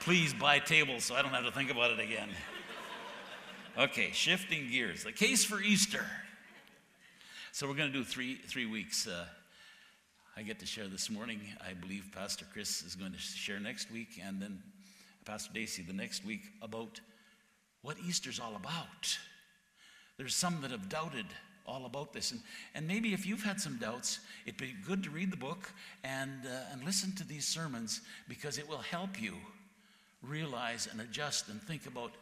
Please 0.00 0.32
buy 0.32 0.58
tables 0.58 1.04
so 1.04 1.14
I 1.14 1.20
don't 1.20 1.32
have 1.32 1.44
to 1.44 1.52
think 1.52 1.70
about 1.70 1.90
it 1.90 2.00
again. 2.00 2.30
Okay, 3.78 4.10
shifting 4.12 4.70
gears. 4.70 5.04
The 5.04 5.12
case 5.12 5.44
for 5.44 5.60
Easter. 5.60 6.06
So 7.52 7.68
we're 7.68 7.74
going 7.74 7.92
to 7.92 7.98
do 7.98 8.02
three 8.02 8.36
three 8.36 8.64
weeks. 8.64 9.06
Uh, 9.06 9.26
I 10.38 10.42
get 10.42 10.58
to 10.60 10.66
share 10.66 10.88
this 10.88 11.10
morning. 11.10 11.40
I 11.60 11.74
believe 11.74 12.10
Pastor 12.14 12.46
Chris 12.50 12.82
is 12.82 12.94
going 12.94 13.12
to 13.12 13.18
share 13.18 13.60
next 13.60 13.92
week, 13.92 14.18
and 14.24 14.40
then 14.40 14.62
Pastor 15.26 15.52
Dacey 15.52 15.82
the 15.82 15.92
next 15.92 16.24
week 16.24 16.44
about 16.62 16.98
what 17.82 17.98
Easter's 18.08 18.40
all 18.40 18.56
about. 18.56 19.18
There's 20.16 20.34
some 20.34 20.62
that 20.62 20.70
have 20.70 20.88
doubted 20.88 21.26
all 21.66 21.84
about 21.84 22.14
this. 22.14 22.32
And, 22.32 22.40
and 22.74 22.88
maybe 22.88 23.12
if 23.12 23.26
you've 23.26 23.42
had 23.42 23.60
some 23.60 23.76
doubts, 23.76 24.20
it'd 24.46 24.58
be 24.58 24.74
good 24.86 25.02
to 25.04 25.10
read 25.10 25.30
the 25.30 25.36
book 25.36 25.70
and, 26.04 26.46
uh, 26.46 26.72
and 26.72 26.84
listen 26.84 27.14
to 27.16 27.24
these 27.24 27.46
sermons 27.46 28.00
because 28.28 28.56
it 28.56 28.68
will 28.68 28.78
help 28.78 29.20
you 29.20 29.34
realize 30.22 30.88
and 30.90 31.00
adjust 31.00 31.48
and 31.48 31.60
think 31.62 31.86
about 31.86 32.12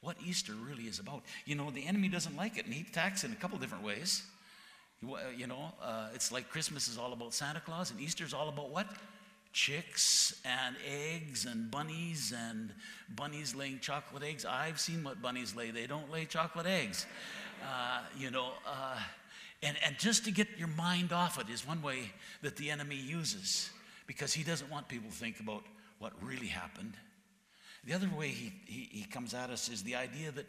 what 0.00 0.16
Easter 0.24 0.52
really 0.52 0.84
is 0.84 0.98
about. 0.98 1.22
You 1.44 1.54
know, 1.54 1.70
the 1.70 1.86
enemy 1.86 2.08
doesn't 2.08 2.36
like 2.36 2.58
it, 2.58 2.64
and 2.64 2.74
he 2.74 2.82
attacks 2.82 3.24
in 3.24 3.32
a 3.32 3.36
couple 3.36 3.58
different 3.58 3.84
ways. 3.84 4.22
You 5.36 5.46
know, 5.46 5.72
uh, 5.82 6.08
it's 6.14 6.32
like 6.32 6.48
Christmas 6.48 6.88
is 6.88 6.98
all 6.98 7.12
about 7.12 7.34
Santa 7.34 7.60
Claus, 7.60 7.90
and 7.90 8.00
Easter 8.00 8.24
is 8.24 8.32
all 8.34 8.48
about 8.48 8.70
what? 8.70 8.86
Chicks 9.52 10.40
and 10.44 10.76
eggs 10.86 11.46
and 11.46 11.70
bunnies 11.70 12.32
and 12.36 12.72
bunnies 13.14 13.54
laying 13.54 13.78
chocolate 13.80 14.22
eggs. 14.22 14.44
I've 14.44 14.78
seen 14.78 15.02
what 15.02 15.22
bunnies 15.22 15.56
lay. 15.56 15.70
They 15.70 15.86
don't 15.86 16.10
lay 16.10 16.24
chocolate 16.24 16.66
eggs. 16.66 17.06
Uh, 17.62 18.00
you 18.18 18.30
know, 18.30 18.50
uh, 18.66 18.98
and, 19.62 19.76
and 19.84 19.98
just 19.98 20.24
to 20.26 20.30
get 20.30 20.48
your 20.58 20.68
mind 20.68 21.12
off 21.12 21.40
it 21.40 21.48
is 21.48 21.66
one 21.66 21.80
way 21.80 22.12
that 22.42 22.56
the 22.56 22.70
enemy 22.70 22.96
uses 22.96 23.70
because 24.06 24.34
he 24.34 24.44
doesn't 24.44 24.70
want 24.70 24.88
people 24.88 25.10
to 25.10 25.16
think 25.16 25.40
about 25.40 25.64
what 25.98 26.12
really 26.22 26.46
happened. 26.46 26.92
The 27.86 27.94
other 27.94 28.10
way 28.14 28.28
he, 28.28 28.52
he, 28.66 28.88
he 28.90 29.04
comes 29.04 29.32
at 29.32 29.50
us 29.50 29.68
is 29.68 29.82
the 29.82 29.94
idea 29.94 30.32
that 30.32 30.46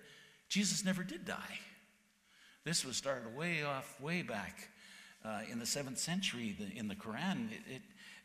Jesus 0.49 0.83
never 0.83 1.03
did 1.03 1.23
die. 1.23 1.59
This 2.63 2.83
was 2.83 2.97
started 2.97 3.35
way 3.37 3.63
off, 3.63 3.99
way 4.01 4.23
back 4.23 4.69
uh, 5.27 5.39
in 5.51 5.59
the 5.59 5.65
seventh 5.65 5.97
century 5.97 6.55
the, 6.57 6.77
in 6.77 6.87
the 6.87 6.95
Quran. 6.95 7.49
It, 7.51 7.81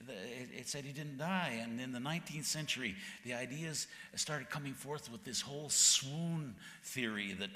it, 0.09 0.49
it, 0.59 0.69
said 0.69 0.85
he 0.85 0.93
didn't 0.93 1.19
die. 1.19 1.61
And 1.63 1.81
in 1.81 1.93
the 1.93 1.99
19th 1.99 2.45
century, 2.45 2.97
the 3.25 3.35
ideas 3.35 3.87
started 4.17 4.51
coming 4.51 4.73
forth 4.73 5.11
with 5.11 5.25
this 5.25 5.41
whole 5.41 5.69
swoon 5.69 6.55
theory 6.83 7.35
that 7.39 7.51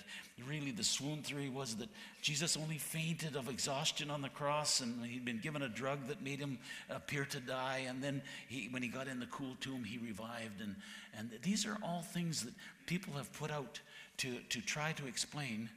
really 0.49 0.71
the 0.71 0.85
swoon 0.85 1.23
theory 1.23 1.49
was 1.49 1.75
that 1.77 1.89
Jesus 2.23 2.57
only 2.57 2.79
fainted 2.79 3.35
of 3.35 3.49
exhaustion 3.49 4.11
on 4.11 4.23
the 4.23 4.29
cross 4.29 4.81
and 4.81 5.05
he'd 5.05 5.25
been 5.25 5.41
given 5.41 5.63
a 5.63 5.69
drug 5.69 6.07
that 6.07 6.23
made 6.23 6.39
him 6.39 6.59
appear 6.89 7.25
to 7.27 7.41
die. 7.41 7.85
And 7.89 8.03
then 8.03 8.23
he, 8.49 8.69
when 8.71 8.83
he 8.83 8.89
got 8.89 9.09
in 9.09 9.19
the 9.19 9.27
cool 9.27 9.57
tomb, 9.61 9.83
he 9.83 9.99
revived. 9.99 10.61
And, 10.61 10.77
and 11.17 11.31
these 11.43 11.67
are 11.67 11.79
all 11.83 12.03
things 12.03 12.45
that 12.45 12.55
people 12.87 13.15
have 13.15 13.33
put 13.33 13.51
out 13.51 13.81
to, 14.19 14.39
to 14.51 14.61
try 14.61 14.93
to 14.93 15.07
explain 15.07 15.69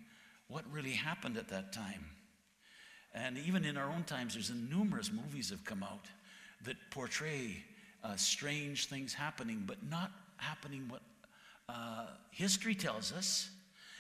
what 0.50 0.64
really 0.72 0.92
happened 0.92 1.38
at 1.38 1.50
that 1.50 1.74
time. 1.74 2.06
And 3.14 3.38
even 3.40 3.66
in 3.66 3.78
our 3.78 3.90
own 3.90 4.04
times, 4.04 4.34
there's 4.34 4.52
numerous 4.52 5.12
movies 5.12 5.50
have 5.50 5.64
come 5.64 5.84
out 5.84 6.06
that 6.66 6.76
portray 6.92 7.64
uh, 8.04 8.16
strange 8.16 8.86
things 8.86 9.14
happening, 9.14 9.64
but 9.66 9.78
not 9.90 10.12
happening 10.38 10.86
what 10.88 11.02
uh, 11.68 12.06
history 12.32 12.76
tells 12.76 13.12
us 13.12 13.50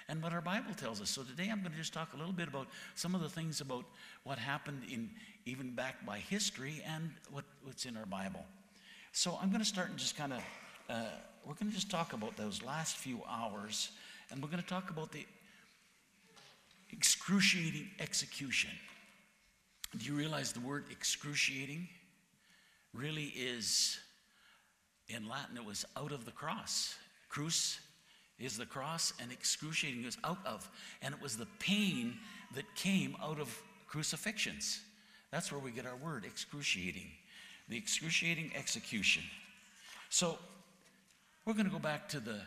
and 0.08 0.22
what 0.24 0.34
our 0.34 0.42
Bible 0.42 0.74
tells 0.74 1.02
us. 1.02 1.10
So 1.10 1.24
today 1.24 1.50
I'm 1.52 1.60
going 1.60 1.72
to 1.72 1.78
just 1.78 1.94
talk 1.94 2.14
a 2.14 2.18
little 2.18 2.34
bit 2.34 2.48
about 2.48 2.68
some 2.96 3.14
of 3.14 3.22
the 3.22 3.30
things 3.30 3.62
about 3.62 3.86
what 4.24 4.38
happened 4.40 4.82
in 4.92 5.10
even 5.46 5.72
back 5.72 6.06
by 6.06 6.18
history 6.18 6.82
and 6.86 7.12
what, 7.32 7.46
what's 7.64 7.86
in 7.86 7.98
our 7.98 8.06
Bible. 8.06 8.46
So 9.12 9.38
I'm 9.42 9.50
going 9.50 9.62
to 9.62 9.68
start 9.68 9.90
and 9.90 9.98
just 9.98 10.18
kind 10.18 10.34
of, 10.34 10.40
uh, 10.90 11.04
we're 11.46 11.56
going 11.56 11.70
to 11.70 11.76
just 11.76 11.90
talk 11.90 12.14
about 12.14 12.38
those 12.38 12.62
last 12.64 12.98
few 12.98 13.22
hours, 13.30 13.90
and 14.30 14.42
we're 14.42 14.50
going 14.50 14.62
to 14.62 14.70
talk 14.70 14.90
about 14.90 15.12
the 15.12 15.26
excruciating 16.92 17.88
execution. 18.00 18.72
Do 19.98 20.06
you 20.06 20.14
realize 20.14 20.54
the 20.54 20.60
word 20.60 20.86
excruciating? 20.92 21.88
really 22.94 23.34
is, 23.36 24.00
in 25.08 25.28
Latin, 25.28 25.58
it 25.58 25.66
was 25.66 25.86
out 25.96 26.12
of 26.12 26.26
the 26.26 26.32
cross. 26.32 26.96
Crus 27.30 27.80
is 28.40 28.58
the 28.58 28.66
cross, 28.66 29.14
and 29.22 29.32
excruciating 29.32 30.04
is 30.06 30.18
out 30.24 30.40
of. 30.46 30.70
And 31.02 31.14
it 31.14 31.22
was 31.22 31.38
the 31.38 31.48
pain 31.60 32.18
that 32.56 32.64
came 32.76 33.16
out 33.22 33.40
of 33.40 33.56
crucifixions. 33.88 34.80
That's 35.32 35.52
where 35.52 35.62
we 35.62 35.72
get 35.72 35.86
our 35.86 35.96
word, 35.98 36.26
excruciating. 36.26 37.08
The 37.68 37.78
excruciating 37.78 38.52
execution. 38.56 39.24
So, 40.10 40.40
we're 41.46 41.54
going 41.54 41.66
to 41.66 41.72
go 41.72 41.80
back 41.80 42.10
to 42.10 42.20
the, 42.20 42.40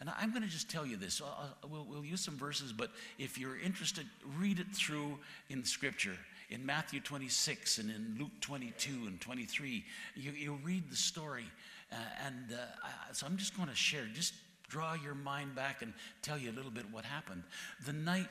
and 0.00 0.10
I'm 0.18 0.30
going 0.30 0.42
to 0.42 0.48
just 0.48 0.70
tell 0.70 0.86
you 0.86 0.96
this. 0.96 1.20
We'll, 1.68 1.86
we'll 1.88 2.04
use 2.04 2.20
some 2.20 2.36
verses, 2.36 2.72
but 2.72 2.90
if 3.18 3.38
you're 3.38 3.58
interested, 3.58 4.06
read 4.38 4.58
it 4.58 4.74
through 4.74 5.18
in 5.48 5.64
Scripture 5.64 6.16
in 6.50 6.66
Matthew 6.66 7.00
26 7.00 7.78
and 7.78 7.90
in 7.90 8.16
Luke 8.18 8.32
22 8.40 9.06
and 9.06 9.20
23. 9.20 9.84
You, 10.16 10.32
you 10.32 10.58
read 10.62 10.90
the 10.90 10.96
story. 10.96 11.46
Uh, 11.92 11.96
and 12.26 12.52
uh, 12.52 13.12
so 13.12 13.26
I'm 13.26 13.36
just 13.36 13.56
going 13.56 13.68
to 13.68 13.74
share, 13.74 14.04
just 14.12 14.34
draw 14.68 14.94
your 14.94 15.14
mind 15.14 15.54
back 15.54 15.82
and 15.82 15.92
tell 16.22 16.38
you 16.38 16.50
a 16.50 16.52
little 16.52 16.70
bit 16.70 16.84
what 16.90 17.04
happened. 17.04 17.42
The 17.86 17.92
night 17.92 18.28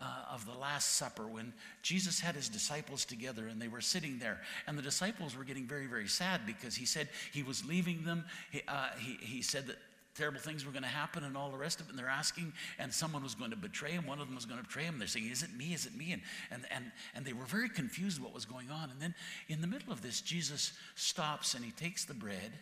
uh, 0.00 0.32
of 0.32 0.46
the 0.46 0.58
Last 0.58 0.96
Supper, 0.96 1.26
when 1.26 1.52
Jesus 1.82 2.20
had 2.20 2.34
his 2.34 2.48
disciples 2.48 3.04
together 3.04 3.46
and 3.46 3.60
they 3.60 3.68
were 3.68 3.80
sitting 3.80 4.18
there, 4.18 4.40
and 4.66 4.76
the 4.76 4.82
disciples 4.82 5.36
were 5.36 5.44
getting 5.44 5.66
very, 5.66 5.86
very 5.86 6.08
sad 6.08 6.42
because 6.46 6.74
he 6.74 6.86
said 6.86 7.08
he 7.32 7.42
was 7.42 7.64
leaving 7.64 8.04
them. 8.04 8.24
He, 8.50 8.62
uh, 8.68 8.88
he, 8.98 9.18
he 9.20 9.42
said 9.42 9.66
that 9.68 9.76
terrible 10.14 10.40
things 10.40 10.64
were 10.64 10.72
going 10.72 10.82
to 10.82 10.88
happen 10.88 11.24
and 11.24 11.36
all 11.36 11.50
the 11.50 11.58
rest 11.58 11.80
of 11.80 11.86
it. 11.86 11.90
And 11.90 11.98
they're 11.98 12.08
asking, 12.08 12.52
and 12.78 12.92
someone 12.92 13.22
was 13.22 13.34
going 13.34 13.50
to 13.50 13.56
betray 13.56 13.92
him. 13.92 14.06
One 14.06 14.20
of 14.20 14.26
them 14.26 14.34
was 14.34 14.44
going 14.44 14.60
to 14.60 14.66
betray 14.66 14.84
him. 14.84 14.98
They're 14.98 15.08
saying, 15.08 15.28
Is 15.30 15.42
it 15.42 15.54
me? 15.56 15.72
Is 15.72 15.86
it 15.86 15.96
me? 15.96 16.12
And, 16.12 16.22
and, 16.50 16.64
and, 16.70 16.92
and 17.14 17.24
they 17.24 17.32
were 17.32 17.44
very 17.44 17.68
confused 17.68 18.20
what 18.20 18.34
was 18.34 18.44
going 18.44 18.70
on. 18.70 18.90
And 18.90 19.00
then 19.00 19.14
in 19.48 19.60
the 19.60 19.66
middle 19.66 19.92
of 19.92 20.02
this, 20.02 20.20
Jesus 20.20 20.72
stops 20.94 21.54
and 21.54 21.64
he 21.64 21.70
takes 21.70 22.04
the 22.04 22.14
bread 22.14 22.52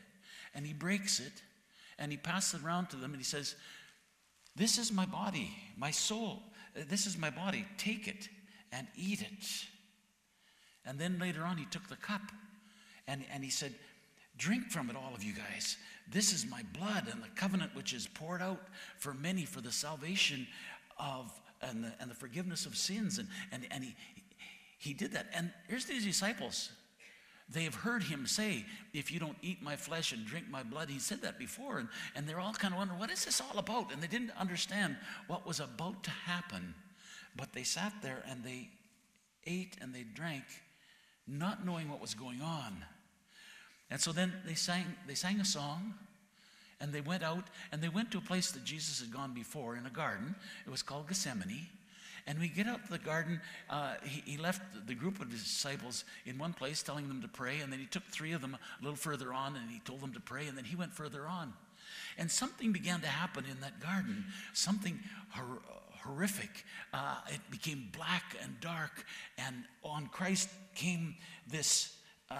and 0.54 0.66
he 0.66 0.72
breaks 0.72 1.20
it 1.20 1.42
and 1.98 2.10
he 2.10 2.18
passes 2.18 2.60
it 2.60 2.66
around 2.66 2.90
to 2.90 2.96
them 2.96 3.12
and 3.12 3.20
he 3.20 3.24
says, 3.24 3.56
This 4.54 4.78
is 4.78 4.92
my 4.92 5.06
body, 5.06 5.50
my 5.76 5.90
soul. 5.90 6.42
Uh, 6.76 6.82
this 6.88 7.06
is 7.06 7.18
my 7.18 7.30
body. 7.30 7.66
Take 7.78 8.06
it 8.06 8.28
and 8.72 8.86
eat 8.96 9.22
it. 9.22 9.46
And 10.86 10.98
then 10.98 11.18
later 11.18 11.42
on, 11.42 11.56
he 11.56 11.66
took 11.66 11.88
the 11.88 11.96
cup 11.96 12.22
and, 13.06 13.24
and 13.32 13.44
he 13.44 13.50
said, 13.50 13.74
Drink 14.40 14.70
from 14.70 14.88
it, 14.88 14.96
all 14.96 15.14
of 15.14 15.22
you 15.22 15.34
guys. 15.34 15.76
This 16.10 16.32
is 16.32 16.46
my 16.50 16.62
blood 16.72 17.08
and 17.12 17.22
the 17.22 17.28
covenant 17.36 17.76
which 17.76 17.92
is 17.92 18.06
poured 18.06 18.40
out 18.40 18.62
for 18.98 19.12
many 19.12 19.44
for 19.44 19.60
the 19.60 19.70
salvation 19.70 20.46
of 20.98 21.30
and 21.60 21.84
the, 21.84 21.92
and 22.00 22.10
the 22.10 22.14
forgiveness 22.14 22.64
of 22.64 22.74
sins. 22.74 23.18
And, 23.18 23.28
and, 23.52 23.66
and 23.70 23.84
he, 23.84 23.94
he 24.78 24.94
did 24.94 25.12
that. 25.12 25.26
And 25.34 25.52
here's 25.68 25.84
these 25.84 26.06
disciples. 26.06 26.70
They 27.50 27.64
have 27.64 27.74
heard 27.74 28.02
him 28.02 28.26
say, 28.26 28.64
If 28.94 29.12
you 29.12 29.20
don't 29.20 29.36
eat 29.42 29.62
my 29.62 29.76
flesh 29.76 30.12
and 30.12 30.24
drink 30.24 30.48
my 30.48 30.62
blood, 30.62 30.88
he 30.88 30.98
said 30.98 31.20
that 31.20 31.38
before. 31.38 31.78
And, 31.78 31.88
and 32.16 32.26
they're 32.26 32.40
all 32.40 32.54
kind 32.54 32.72
of 32.72 32.78
wondering, 32.78 32.98
What 32.98 33.10
is 33.10 33.26
this 33.26 33.42
all 33.42 33.58
about? 33.58 33.92
And 33.92 34.02
they 34.02 34.06
didn't 34.06 34.32
understand 34.38 34.96
what 35.26 35.46
was 35.46 35.60
about 35.60 36.02
to 36.04 36.10
happen. 36.10 36.74
But 37.36 37.52
they 37.52 37.62
sat 37.62 37.92
there 38.00 38.24
and 38.26 38.42
they 38.42 38.70
ate 39.46 39.76
and 39.82 39.94
they 39.94 40.02
drank, 40.02 40.44
not 41.28 41.66
knowing 41.66 41.90
what 41.90 42.00
was 42.00 42.14
going 42.14 42.40
on. 42.40 42.84
And 43.90 44.00
so 44.00 44.12
then 44.12 44.32
they 44.46 44.54
sang, 44.54 44.84
they 45.06 45.14
sang 45.14 45.40
a 45.40 45.44
song 45.44 45.94
and 46.80 46.92
they 46.92 47.00
went 47.00 47.22
out 47.22 47.44
and 47.72 47.82
they 47.82 47.88
went 47.88 48.10
to 48.12 48.18
a 48.18 48.22
place 48.22 48.52
that 48.52 48.64
Jesus 48.64 49.00
had 49.00 49.12
gone 49.12 49.34
before 49.34 49.76
in 49.76 49.86
a 49.86 49.90
garden. 49.90 50.34
It 50.66 50.70
was 50.70 50.82
called 50.82 51.08
Gethsemane. 51.08 51.66
And 52.26 52.38
we 52.38 52.48
get 52.48 52.66
out 52.66 52.84
to 52.84 52.90
the 52.92 52.98
garden. 52.98 53.40
Uh, 53.68 53.94
he, 54.04 54.32
he, 54.32 54.36
left 54.36 54.62
the 54.86 54.94
group 54.94 55.20
of 55.20 55.30
disciples 55.30 56.04
in 56.26 56.38
one 56.38 56.52
place, 56.52 56.82
telling 56.82 57.08
them 57.08 57.22
to 57.22 57.28
pray. 57.28 57.60
And 57.60 57.72
then 57.72 57.80
he 57.80 57.86
took 57.86 58.04
three 58.04 58.32
of 58.32 58.40
them 58.40 58.56
a 58.56 58.84
little 58.84 58.96
further 58.96 59.32
on 59.32 59.56
and 59.56 59.70
he 59.70 59.80
told 59.80 60.00
them 60.00 60.12
to 60.12 60.20
pray. 60.20 60.46
And 60.46 60.56
then 60.56 60.64
he 60.64 60.76
went 60.76 60.92
further 60.92 61.26
on. 61.26 61.52
And 62.18 62.30
something 62.30 62.72
began 62.72 63.00
to 63.00 63.08
happen 63.08 63.44
in 63.50 63.60
that 63.60 63.80
garden, 63.80 64.26
something 64.52 65.00
hor- 65.30 65.62
horrific. 66.04 66.64
Uh, 66.92 67.16
it 67.28 67.40
became 67.50 67.88
black 67.96 68.36
and 68.42 68.60
dark. 68.60 69.04
And 69.38 69.64
on 69.82 70.06
Christ 70.06 70.50
came 70.74 71.16
this 71.50 71.96
uh, 72.30 72.34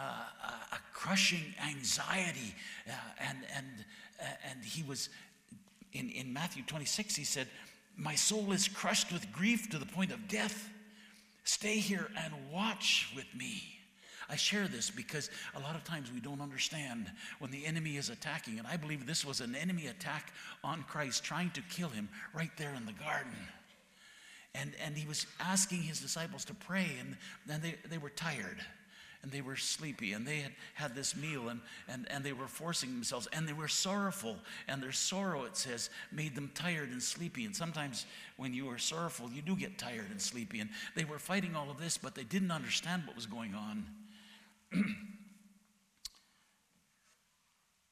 a 0.73 0.79
crushing 0.93 1.55
anxiety. 1.67 2.55
Uh, 2.89 2.93
and, 3.21 3.39
and, 3.57 3.67
uh, 4.21 4.25
and 4.51 4.65
he 4.65 4.83
was, 4.83 5.09
in, 5.93 6.11
in 6.11 6.33
Matthew 6.33 6.63
26, 6.67 7.17
he 7.17 7.25
said, 7.25 7.49
My 7.97 8.15
soul 8.15 8.53
is 8.53 8.69
crushed 8.69 9.13
with 9.13 9.31
grief 9.33 9.69
to 9.71 9.79
the 9.79 9.87
point 9.87 10.13
of 10.13 10.29
death. 10.29 10.69
Stay 11.45 11.79
here 11.79 12.11
and 12.23 12.33
watch 12.53 13.11
with 13.17 13.27
me. 13.35 13.63
I 14.29 14.37
share 14.37 14.69
this 14.69 14.91
because 14.91 15.29
a 15.57 15.61
lot 15.61 15.75
of 15.75 15.83
times 15.83 16.13
we 16.13 16.21
don't 16.21 16.41
understand 16.41 17.11
when 17.41 17.51
the 17.51 17.67
enemy 17.67 17.97
is 17.97 18.11
attacking. 18.11 18.59
And 18.59 18.67
I 18.67 18.77
believe 18.77 19.05
this 19.05 19.25
was 19.25 19.41
an 19.41 19.57
enemy 19.57 19.89
attack 19.89 20.33
on 20.63 20.85
Christ, 20.85 21.25
trying 21.25 21.51
to 21.51 21.63
kill 21.63 21.89
him 21.89 22.09
right 22.33 22.51
there 22.57 22.73
in 22.75 22.87
the 22.87 22.93
garden. 22.93 23.33
And, 24.55 24.73
and 24.85 24.97
he 24.97 25.07
was 25.07 25.27
asking 25.41 25.83
his 25.83 26.01
disciples 26.01 26.45
to 26.47 26.55
pray, 26.55 26.87
and 27.01 27.17
then 27.47 27.61
they, 27.61 27.75
they 27.89 27.99
were 27.99 28.11
tired. 28.11 28.59
And 29.23 29.31
they 29.31 29.41
were 29.41 29.57
sleepy 29.57 30.13
and 30.13 30.27
they 30.27 30.39
had 30.39 30.53
had 30.75 30.95
this 30.95 31.15
meal 31.15 31.49
and, 31.49 31.61
and, 31.89 32.07
and 32.11 32.25
they 32.25 32.33
were 32.33 32.47
forcing 32.47 32.91
themselves 32.91 33.29
and 33.33 33.47
they 33.47 33.53
were 33.53 33.69
sorrowful 33.69 34.37
and 34.67 34.83
their 34.83 34.93
sorrow 34.93 35.45
it 35.45 35.57
says 35.57 35.91
made 36.11 36.35
them 36.35 36.51
tired 36.55 36.91
and 36.91 37.03
sleepy. 37.03 37.45
And 37.45 37.55
sometimes 37.55 38.07
when 38.37 38.55
you 38.55 38.71
are 38.71 38.79
sorrowful 38.79 39.31
you 39.31 39.43
do 39.43 39.57
get 39.57 39.79
tired 39.79 40.11
and 40.11 40.21
sleepy. 40.21 40.61
And 40.61 40.71
they 40.95 41.05
were 41.05 41.19
fighting 41.19 41.55
all 41.55 41.71
of 41.71 41.79
this 41.79 41.99
but 41.99 42.15
they 42.15 42.25
didn't 42.25 42.51
understand 42.51 43.05
what 43.07 43.17
was 43.17 43.27
going 43.27 43.55
on. 43.55 43.87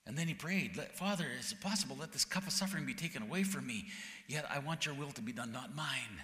And 0.07 0.17
then 0.17 0.27
he 0.27 0.33
prayed 0.33 0.75
father 0.95 1.27
is 1.39 1.53
it 1.53 1.61
possible 1.61 1.95
let 2.01 2.13
this 2.13 2.25
cup 2.25 2.47
of 2.47 2.53
suffering 2.55 2.87
be 2.87 2.95
taken 2.95 3.23
away 3.23 3.43
from 3.43 3.67
me? 3.67 3.89
Yet 4.27 4.47
i 4.51 4.59
want 4.59 4.87
your 4.87 4.95
will 4.95 5.11
to 5.11 5.21
be 5.21 5.33
done 5.33 5.53
not 5.53 5.77
mine 5.77 6.23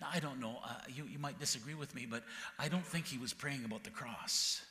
now, 0.00 0.08
I 0.12 0.20
don't 0.20 0.40
know, 0.40 0.58
uh, 0.64 0.74
you, 0.94 1.04
you 1.10 1.18
might 1.18 1.38
disagree 1.40 1.74
with 1.74 1.94
me, 1.94 2.06
but 2.08 2.22
I 2.58 2.68
don't 2.68 2.86
think 2.86 3.06
he 3.06 3.18
was 3.18 3.32
praying 3.32 3.64
about 3.64 3.82
the 3.82 3.90
cross. 3.90 4.62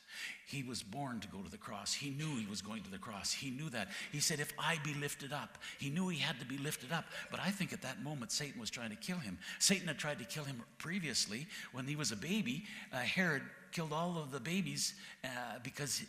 He 0.46 0.62
was 0.62 0.82
born 0.82 1.20
to 1.20 1.28
go 1.28 1.38
to 1.38 1.50
the 1.50 1.58
cross. 1.58 1.92
He 1.92 2.10
knew 2.10 2.36
he 2.36 2.46
was 2.46 2.62
going 2.62 2.82
to 2.82 2.90
the 2.90 2.98
cross. 2.98 3.32
He 3.32 3.50
knew 3.50 3.68
that. 3.70 3.88
He 4.10 4.20
said, 4.20 4.40
If 4.40 4.52
I 4.58 4.78
be 4.82 4.94
lifted 4.94 5.32
up, 5.32 5.58
he 5.78 5.90
knew 5.90 6.08
he 6.08 6.18
had 6.18 6.40
to 6.40 6.46
be 6.46 6.56
lifted 6.56 6.90
up. 6.90 7.04
But 7.30 7.40
I 7.40 7.50
think 7.50 7.72
at 7.72 7.82
that 7.82 8.02
moment, 8.02 8.32
Satan 8.32 8.58
was 8.58 8.70
trying 8.70 8.90
to 8.90 8.96
kill 8.96 9.18
him. 9.18 9.38
Satan 9.58 9.86
had 9.86 9.98
tried 9.98 10.18
to 10.18 10.24
kill 10.24 10.44
him 10.44 10.62
previously 10.78 11.46
when 11.72 11.86
he 11.86 11.94
was 11.94 12.10
a 12.10 12.16
baby. 12.16 12.64
Uh, 12.92 12.96
Herod 12.98 13.42
killed 13.70 13.92
all 13.92 14.18
of 14.18 14.32
the 14.32 14.40
babies 14.40 14.94
uh, 15.22 15.28
because 15.62 16.02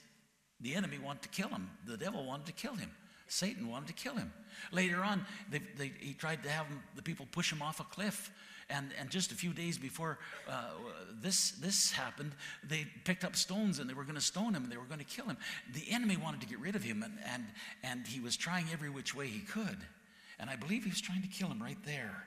the 0.62 0.76
enemy 0.76 0.98
wanted 0.98 1.24
to 1.24 1.30
kill 1.30 1.50
him, 1.50 1.70
the 1.86 1.98
devil 1.98 2.26
wanted 2.26 2.46
to 2.48 2.54
kill 2.54 2.76
him. 2.76 2.92
Satan 3.28 3.68
wanted 3.68 3.88
to 3.88 3.94
kill 3.94 4.16
him. 4.16 4.34
Later 4.72 5.04
on, 5.04 5.26
they, 5.52 5.62
they, 5.78 5.92
he 6.00 6.14
tried 6.14 6.42
to 6.44 6.50
have 6.50 6.66
the 6.96 7.02
people 7.04 7.28
push 7.32 7.52
him 7.52 7.62
off 7.62 7.80
a 7.80 7.84
cliff 7.84 8.32
and, 8.70 8.92
and 9.00 9.10
just 9.10 9.32
a 9.32 9.36
few 9.36 9.52
days 9.52 9.78
before 9.78 10.20
uh, 10.48 10.72
this, 11.22 11.52
this 11.52 11.92
happened, 11.92 12.32
they 12.64 12.86
picked 13.04 13.24
up 13.24 13.36
stones 13.36 13.80
and 13.80 13.90
they 13.90 13.94
were 13.94 14.04
going 14.04 14.16
to 14.16 14.22
stone 14.22 14.54
him 14.54 14.64
and 14.64 14.72
they 14.72 14.78
were 14.78 14.86
going 14.86 15.00
to 15.00 15.06
kill 15.06 15.26
him. 15.26 15.38
The 15.74 15.90
enemy 15.90 16.18
wanted 16.18 16.42
to 16.42 16.48
get 16.48 16.60
rid 16.60 16.76
of 16.76 16.84
him, 16.84 17.04
and, 17.04 17.18
and, 17.34 17.46
and 17.84 18.08
he 18.08 18.20
was 18.20 18.38
trying 18.38 18.68
every 18.72 18.90
which 18.90 19.16
way 19.16 19.28
he 19.28 19.40
could. 19.40 19.78
And 20.40 20.50
I 20.50 20.56
believe 20.56 20.84
he 20.84 20.90
was 20.90 21.02
trying 21.02 21.22
to 21.22 21.28
kill 21.28 21.48
him 21.48 21.62
right 21.62 21.78
there. 21.86 22.26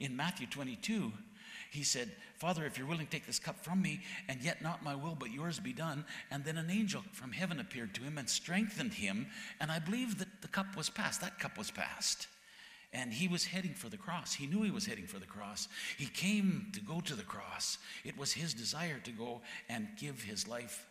In 0.00 0.16
Matthew 0.16 0.46
22, 0.46 1.12
he 1.70 1.84
said, 1.84 2.10
Father, 2.38 2.64
if 2.66 2.76
you're 2.76 2.86
willing 2.86 3.06
take 3.06 3.26
this 3.26 3.38
cup 3.38 3.62
from 3.62 3.80
me, 3.80 4.00
and 4.28 4.42
yet 4.42 4.62
not 4.62 4.82
my 4.82 4.94
will, 4.94 5.14
but 5.14 5.30
yours 5.30 5.60
be 5.60 5.72
done. 5.72 6.04
And 6.30 6.44
then 6.44 6.58
an 6.58 6.70
angel 6.70 7.02
from 7.12 7.32
heaven 7.32 7.60
appeared 7.60 7.94
to 7.94 8.02
him 8.02 8.18
and 8.18 8.28
strengthened 8.28 8.94
him. 8.94 9.26
And 9.60 9.70
I 9.70 9.78
believe 9.78 10.18
that 10.18 10.42
the 10.42 10.48
cup 10.48 10.76
was 10.76 10.90
passed. 10.90 11.20
That 11.20 11.38
cup 11.38 11.56
was 11.56 11.70
passed 11.70 12.26
and 12.92 13.12
he 13.12 13.26
was 13.26 13.44
heading 13.44 13.74
for 13.74 13.88
the 13.88 13.96
cross. 13.96 14.34
He 14.34 14.46
knew 14.46 14.62
he 14.62 14.70
was 14.70 14.84
heading 14.84 15.06
for 15.06 15.18
the 15.18 15.26
cross. 15.26 15.68
He 15.96 16.06
came 16.06 16.66
to 16.74 16.80
go 16.80 17.00
to 17.00 17.14
the 17.14 17.22
cross. 17.22 17.78
It 18.04 18.18
was 18.18 18.32
his 18.32 18.52
desire 18.52 19.00
to 19.04 19.10
go 19.10 19.40
and 19.68 19.88
give 19.98 20.22
his 20.22 20.46
life 20.46 20.86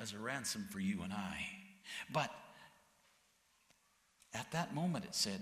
as 0.00 0.12
a 0.12 0.18
ransom 0.18 0.66
for 0.70 0.78
you 0.78 1.02
and 1.02 1.12
I. 1.12 1.38
But 2.12 2.30
at 4.32 4.50
that 4.52 4.74
moment, 4.74 5.04
it 5.04 5.14
said, 5.14 5.40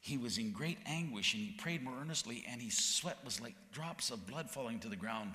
he 0.00 0.16
was 0.16 0.38
in 0.38 0.52
great 0.52 0.78
anguish 0.86 1.34
and 1.34 1.42
he 1.42 1.50
prayed 1.50 1.82
more 1.82 1.94
earnestly, 2.00 2.44
and 2.48 2.62
his 2.62 2.78
sweat 2.78 3.18
was 3.24 3.40
like 3.40 3.54
drops 3.72 4.10
of 4.10 4.26
blood 4.26 4.48
falling 4.48 4.78
to 4.80 4.88
the 4.88 4.96
ground. 4.96 5.32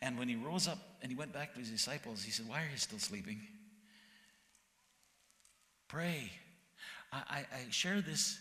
And 0.00 0.18
when 0.18 0.28
he 0.28 0.36
rose 0.36 0.68
up 0.68 0.78
and 1.02 1.10
he 1.10 1.16
went 1.16 1.32
back 1.32 1.52
to 1.54 1.60
his 1.60 1.70
disciples, 1.70 2.22
he 2.22 2.30
said, 2.30 2.48
Why 2.48 2.62
are 2.62 2.70
you 2.70 2.78
still 2.78 2.98
sleeping? 2.98 3.40
Pray. 5.88 6.30
I, 7.12 7.22
I, 7.28 7.38
I 7.38 7.70
share 7.70 8.00
this 8.00 8.38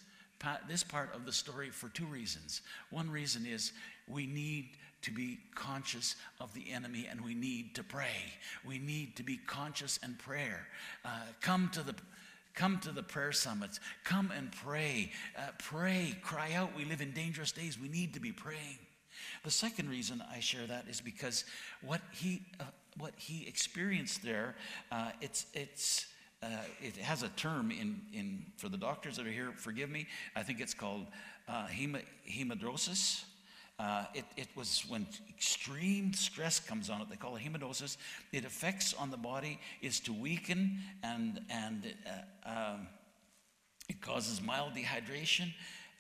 this 0.68 0.84
part 0.84 1.14
of 1.16 1.26
the 1.26 1.32
story 1.32 1.70
for 1.70 1.90
two 1.90 2.06
reasons. 2.06 2.62
One 2.90 3.10
reason 3.10 3.46
is 3.46 3.72
we 4.08 4.26
need 4.26 4.70
to 5.02 5.12
be 5.12 5.38
conscious 5.54 6.16
of 6.40 6.54
the 6.54 6.72
enemy 6.72 7.08
and 7.10 7.22
we 7.22 7.36
need 7.36 7.76
to 7.76 7.84
pray. 7.84 8.34
We 8.66 8.80
need 8.80 9.16
to 9.18 9.24
be 9.24 9.38
conscious 9.38 10.00
and 10.02 10.18
prayer. 10.18 10.68
Uh, 11.04 11.22
come 11.42 11.70
to 11.74 11.84
the 11.84 11.96
come 12.56 12.80
to 12.80 12.92
the 12.92 13.04
prayer 13.04 13.32
summits. 13.32 13.80
Come 14.04 14.32
and 14.36 14.52
pray. 14.52 15.12
Uh, 15.38 15.52
pray. 15.60 16.18
Cry 16.22 16.54
out. 16.54 16.76
We 16.76 16.86
live 16.86 17.02
in 17.02 17.12
dangerous 17.12 17.52
days. 17.52 17.80
We 17.80 17.90
need 17.90 18.14
to 18.14 18.20
be 18.20 18.32
praying. 18.32 18.80
The 19.44 19.52
second 19.52 19.90
reason 19.90 20.24
I 20.32 20.40
share 20.40 20.66
that 20.66 20.86
is 20.90 21.02
because 21.02 21.46
what 21.82 22.02
he 22.12 22.42
uh, 22.60 22.64
what 22.98 23.14
he 23.18 23.46
experienced 23.48 24.24
there, 24.24 24.56
uh, 24.92 25.12
it's 25.22 25.46
it's 25.54 26.08
uh, 26.46 26.58
it 26.82 26.96
has 26.98 27.24
a 27.24 27.30
term 27.30 27.72
in, 27.72 28.00
in, 28.14 28.46
for 28.58 28.70
the 28.70 28.78
doctors 28.78 29.18
that 29.18 29.26
are 29.26 29.32
here, 29.32 29.52
forgive 29.56 29.90
me, 29.90 30.08
I 30.36 30.44
think 30.44 30.62
it's 30.62 30.74
called 30.74 31.08
uh, 31.48 31.66
hematidrosis. 31.68 33.24
Uh, 33.78 34.06
it, 34.14 34.26
it, 34.38 34.48
was 34.56 34.86
when 34.88 35.06
extreme 35.30 36.14
stress 36.14 36.60
comes 36.60 36.90
on 36.90 37.02
it, 37.02 37.10
they 37.10 37.16
call 37.16 37.36
it 37.36 37.42
hematidrosis. 37.42 37.98
It 38.32 38.46
affects 38.46 38.94
on 38.94 39.12
the 39.12 39.18
body 39.18 39.60
is 39.82 40.00
to 40.02 40.14
weaken 40.14 40.80
and, 41.04 41.42
and 41.50 41.94
uh, 42.46 42.50
um, 42.50 42.88
it 43.90 44.00
causes 44.02 44.42
mild 44.42 44.74
dehydration. 44.76 45.52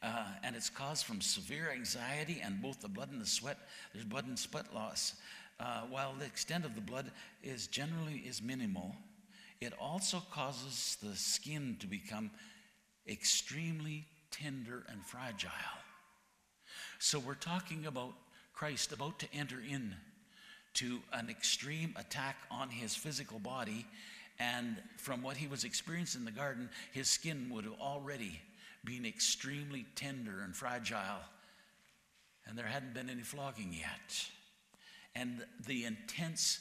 Uh, 0.03 0.25
and 0.44 0.56
it's 0.56 0.69
caused 0.69 1.06
from 1.06 1.19
severe 1.19 1.71
anxiety 1.74 2.39
and 2.44 2.62
both 2.62 2.80
the 2.80 2.88
blood 2.88 3.09
and 3.12 3.19
the 3.19 3.25
sweat. 3.25 3.57
There's 3.92 4.06
blood 4.06 4.27
and 4.27 4.38
sweat 4.38 4.74
loss. 4.74 5.15
Uh, 5.59 5.81
while 5.89 6.13
the 6.19 6.25
extent 6.25 6.63
of 6.65 6.75
the 6.75 6.81
blood 6.81 7.12
is 7.42 7.65
generally 7.68 8.21
is 8.25 8.42
minimal, 8.42 8.95
it 9.62 9.74
also 9.80 10.22
causes 10.31 10.98
the 11.02 11.16
skin 11.16 11.78
to 11.80 11.88
become 11.88 12.31
extremely 13.07 14.06
tender 14.31 14.84
and 14.90 15.04
fragile. 15.06 15.52
So 17.00 17.19
we're 17.19 17.36
talking 17.36 17.86
about 17.86 18.13
Christ 18.54 18.92
about 18.92 19.19
to 19.19 19.28
enter 19.34 19.60
in 19.60 19.96
to 20.75 21.00
an 21.13 21.30
extreme 21.30 21.94
attack 21.98 22.38
on 22.52 22.69
his 22.69 22.96
physical 22.96 23.40
body 23.40 23.86
and 24.40 24.78
from 24.98 25.22
what 25.22 25.38
he 25.38 25.48
was 25.48 25.63
experiencing 25.63 26.22
in 26.22 26.25
the 26.25 26.31
garden 26.31 26.69
his 26.92 27.10
skin 27.10 27.50
would 27.50 27.63
have 27.63 27.80
already 27.80 28.42
been 28.84 29.06
extremely 29.06 29.86
tender 29.96 30.42
and 30.44 30.56
fragile 30.56 31.22
and 32.46 32.57
there 32.57 32.66
hadn't 32.66 32.94
been 32.94 33.10
any 33.10 33.22
flogging 33.22 33.74
yet 33.74 34.30
and 35.16 35.46
the 35.66 35.86
intense 35.86 36.60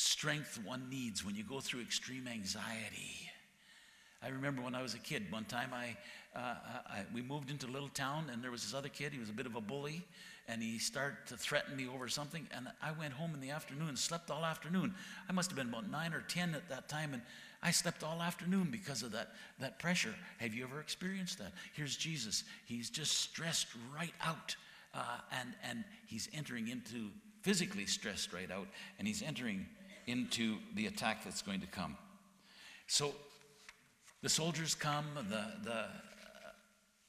strength 0.00 0.58
one 0.64 0.88
needs 0.88 1.24
when 1.24 1.34
you 1.34 1.44
go 1.44 1.60
through 1.60 1.80
extreme 1.82 2.26
anxiety. 2.26 3.30
I 4.22 4.28
remember 4.28 4.62
when 4.62 4.74
I 4.74 4.82
was 4.82 4.94
a 4.94 4.98
kid, 4.98 5.30
one 5.30 5.44
time 5.44 5.70
I, 5.72 5.96
uh, 6.38 6.54
I, 6.86 7.04
we 7.14 7.22
moved 7.22 7.50
into 7.50 7.66
a 7.66 7.72
little 7.72 7.88
town 7.88 8.30
and 8.32 8.42
there 8.42 8.50
was 8.50 8.62
this 8.62 8.74
other 8.74 8.88
kid, 8.88 9.12
he 9.12 9.18
was 9.18 9.30
a 9.30 9.34
bit 9.34 9.46
of 9.46 9.56
a 9.56 9.60
bully, 9.60 10.02
and 10.48 10.62
he 10.62 10.78
started 10.78 11.18
to 11.28 11.36
threaten 11.36 11.76
me 11.76 11.86
over 11.86 12.08
something. 12.08 12.46
And 12.54 12.68
I 12.82 12.92
went 12.92 13.12
home 13.12 13.34
in 13.34 13.40
the 13.40 13.50
afternoon 13.50 13.88
and 13.88 13.98
slept 13.98 14.30
all 14.30 14.44
afternoon. 14.44 14.94
I 15.28 15.32
must 15.32 15.50
have 15.50 15.56
been 15.56 15.68
about 15.68 15.90
nine 15.90 16.12
or 16.12 16.22
10 16.22 16.54
at 16.54 16.68
that 16.68 16.88
time, 16.88 17.14
and 17.14 17.22
I 17.62 17.70
slept 17.70 18.02
all 18.02 18.22
afternoon 18.22 18.68
because 18.70 19.02
of 19.02 19.12
that, 19.12 19.32
that 19.58 19.78
pressure. 19.78 20.14
Have 20.38 20.54
you 20.54 20.64
ever 20.64 20.80
experienced 20.80 21.38
that? 21.38 21.52
Here's 21.74 21.96
Jesus. 21.96 22.44
He's 22.66 22.90
just 22.90 23.18
stressed 23.18 23.68
right 23.94 24.14
out, 24.22 24.56
uh, 24.94 25.18
and, 25.30 25.54
and 25.62 25.84
he's 26.06 26.28
entering 26.32 26.68
into 26.68 27.08
physically 27.42 27.86
stressed 27.86 28.32
right 28.32 28.50
out, 28.50 28.66
and 28.98 29.06
he's 29.06 29.22
entering 29.22 29.66
into 30.10 30.56
the 30.74 30.86
attack 30.86 31.24
that's 31.24 31.42
going 31.42 31.60
to 31.60 31.66
come. 31.66 31.96
So 32.86 33.14
the 34.22 34.28
soldiers 34.28 34.74
come, 34.74 35.06
the, 35.14 35.44
the 35.64 35.84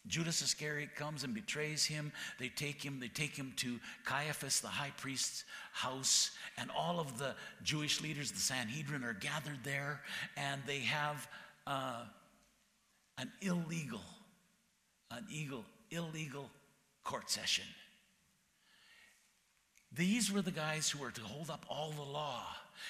Judas 0.07 0.41
Iscariot 0.41 0.95
comes 0.95 1.23
and 1.23 1.33
betrays 1.33 1.85
him. 1.85 2.11
They 2.39 2.49
take 2.49 2.81
him, 2.81 2.99
they 2.99 3.07
take 3.07 3.35
him 3.35 3.53
to 3.57 3.79
Caiaphas, 4.05 4.61
the 4.61 4.67
high 4.67 4.93
priest's 4.97 5.43
house, 5.73 6.31
and 6.57 6.71
all 6.71 6.99
of 6.99 7.17
the 7.17 7.35
Jewish 7.63 8.01
leaders, 8.01 8.31
the 8.31 8.39
Sanhedrin, 8.39 9.03
are 9.03 9.13
gathered 9.13 9.59
there, 9.63 10.01
and 10.37 10.61
they 10.65 10.79
have 10.79 11.27
uh, 11.67 12.03
an 13.17 13.31
illegal, 13.41 14.01
an 15.11 15.25
illegal, 15.29 15.65
illegal 15.91 16.49
court 17.03 17.29
session. 17.29 17.65
These 19.93 20.31
were 20.31 20.41
the 20.41 20.51
guys 20.51 20.89
who 20.89 20.99
were 20.99 21.11
to 21.11 21.21
hold 21.21 21.49
up 21.49 21.65
all 21.69 21.91
the 21.91 22.01
law. 22.01 22.43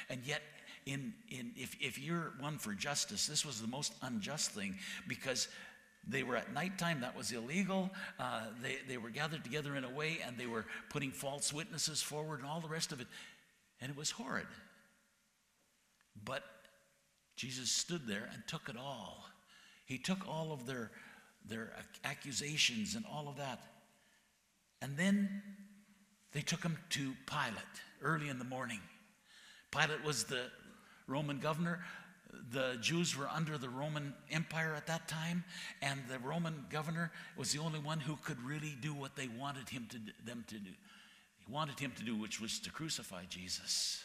And 0.10 0.22
yet, 0.26 0.42
in, 0.86 1.14
in, 1.30 1.52
if, 1.56 1.76
if 1.80 2.00
you're 2.00 2.34
one 2.40 2.58
for 2.58 2.74
justice, 2.74 3.28
this 3.28 3.46
was 3.46 3.62
the 3.62 3.68
most 3.68 3.94
unjust 4.02 4.52
thing 4.52 4.76
because 5.08 5.48
they 6.08 6.24
were 6.24 6.36
at 6.36 6.54
nighttime, 6.54 7.02
that 7.02 7.16
was 7.16 7.32
illegal. 7.32 7.92
Uh, 8.20 8.46
they, 8.62 8.78
they 8.88 8.98
were 8.98 9.10
gathered 9.10 9.44
together 9.44 9.76
in 9.76 9.84
a 9.84 9.90
way 9.90 10.20
and 10.26 10.38
they 10.38 10.48
were 10.48 10.66
putting 10.90 11.12
false 11.12 11.54
witnesses 11.54 12.02
forward 12.02 12.40
and 12.40 12.50
all 12.50 12.60
the 12.60 12.68
rest 12.68 12.92
of 12.92 13.00
it. 13.00 13.08
And 13.80 13.92
it 13.92 13.98
was 13.98 14.12
horrid. 14.12 14.48
But 16.26 16.44
Jesus 17.36 17.72
stood 17.72 18.08
there 18.08 18.30
and 18.34 18.44
took 18.48 18.70
it 18.70 18.76
all. 18.78 19.26
He 19.86 19.98
took 19.98 20.28
all 20.28 20.52
of 20.52 20.66
their, 20.66 20.92
their 21.48 21.74
accusations 22.04 22.96
and 22.96 23.06
all 23.12 23.28
of 23.28 23.38
that. 23.38 23.60
And 24.82 24.98
then 24.98 25.42
they 26.34 26.42
took 26.42 26.64
him 26.64 26.78
to 26.92 27.14
Pilate 27.28 27.82
early 28.02 28.30
in 28.30 28.40
the 28.40 28.46
morning. 28.46 28.80
Pilate 29.72 30.04
was 30.04 30.26
the 30.26 30.44
Roman 31.08 31.40
governor. 31.40 31.80
The 32.52 32.78
Jews 32.82 33.18
were 33.18 33.28
under 33.28 33.58
the 33.58 33.70
Roman 33.70 34.14
Empire 34.30 34.74
at 34.76 34.88
that 34.88 35.08
time, 35.08 35.44
and 35.82 36.00
the 36.10 36.20
Roman 36.20 36.66
governor 36.70 37.12
was 37.38 37.52
the 37.52 37.60
only 37.60 37.80
one 37.80 38.00
who 38.00 38.18
could 38.24 38.42
really 38.42 38.76
do 38.82 38.94
what 38.94 39.16
they 39.16 39.28
wanted 39.28 39.70
him 39.70 39.88
to, 39.90 39.98
them 40.26 40.46
to 40.48 40.56
do. 40.56 40.72
He 41.46 41.52
wanted 41.52 41.80
him 41.80 41.92
to 41.98 42.04
do, 42.04 42.16
which 42.16 42.40
was 42.40 42.60
to 42.60 42.72
crucify 42.72 43.24
Jesus. 43.30 44.04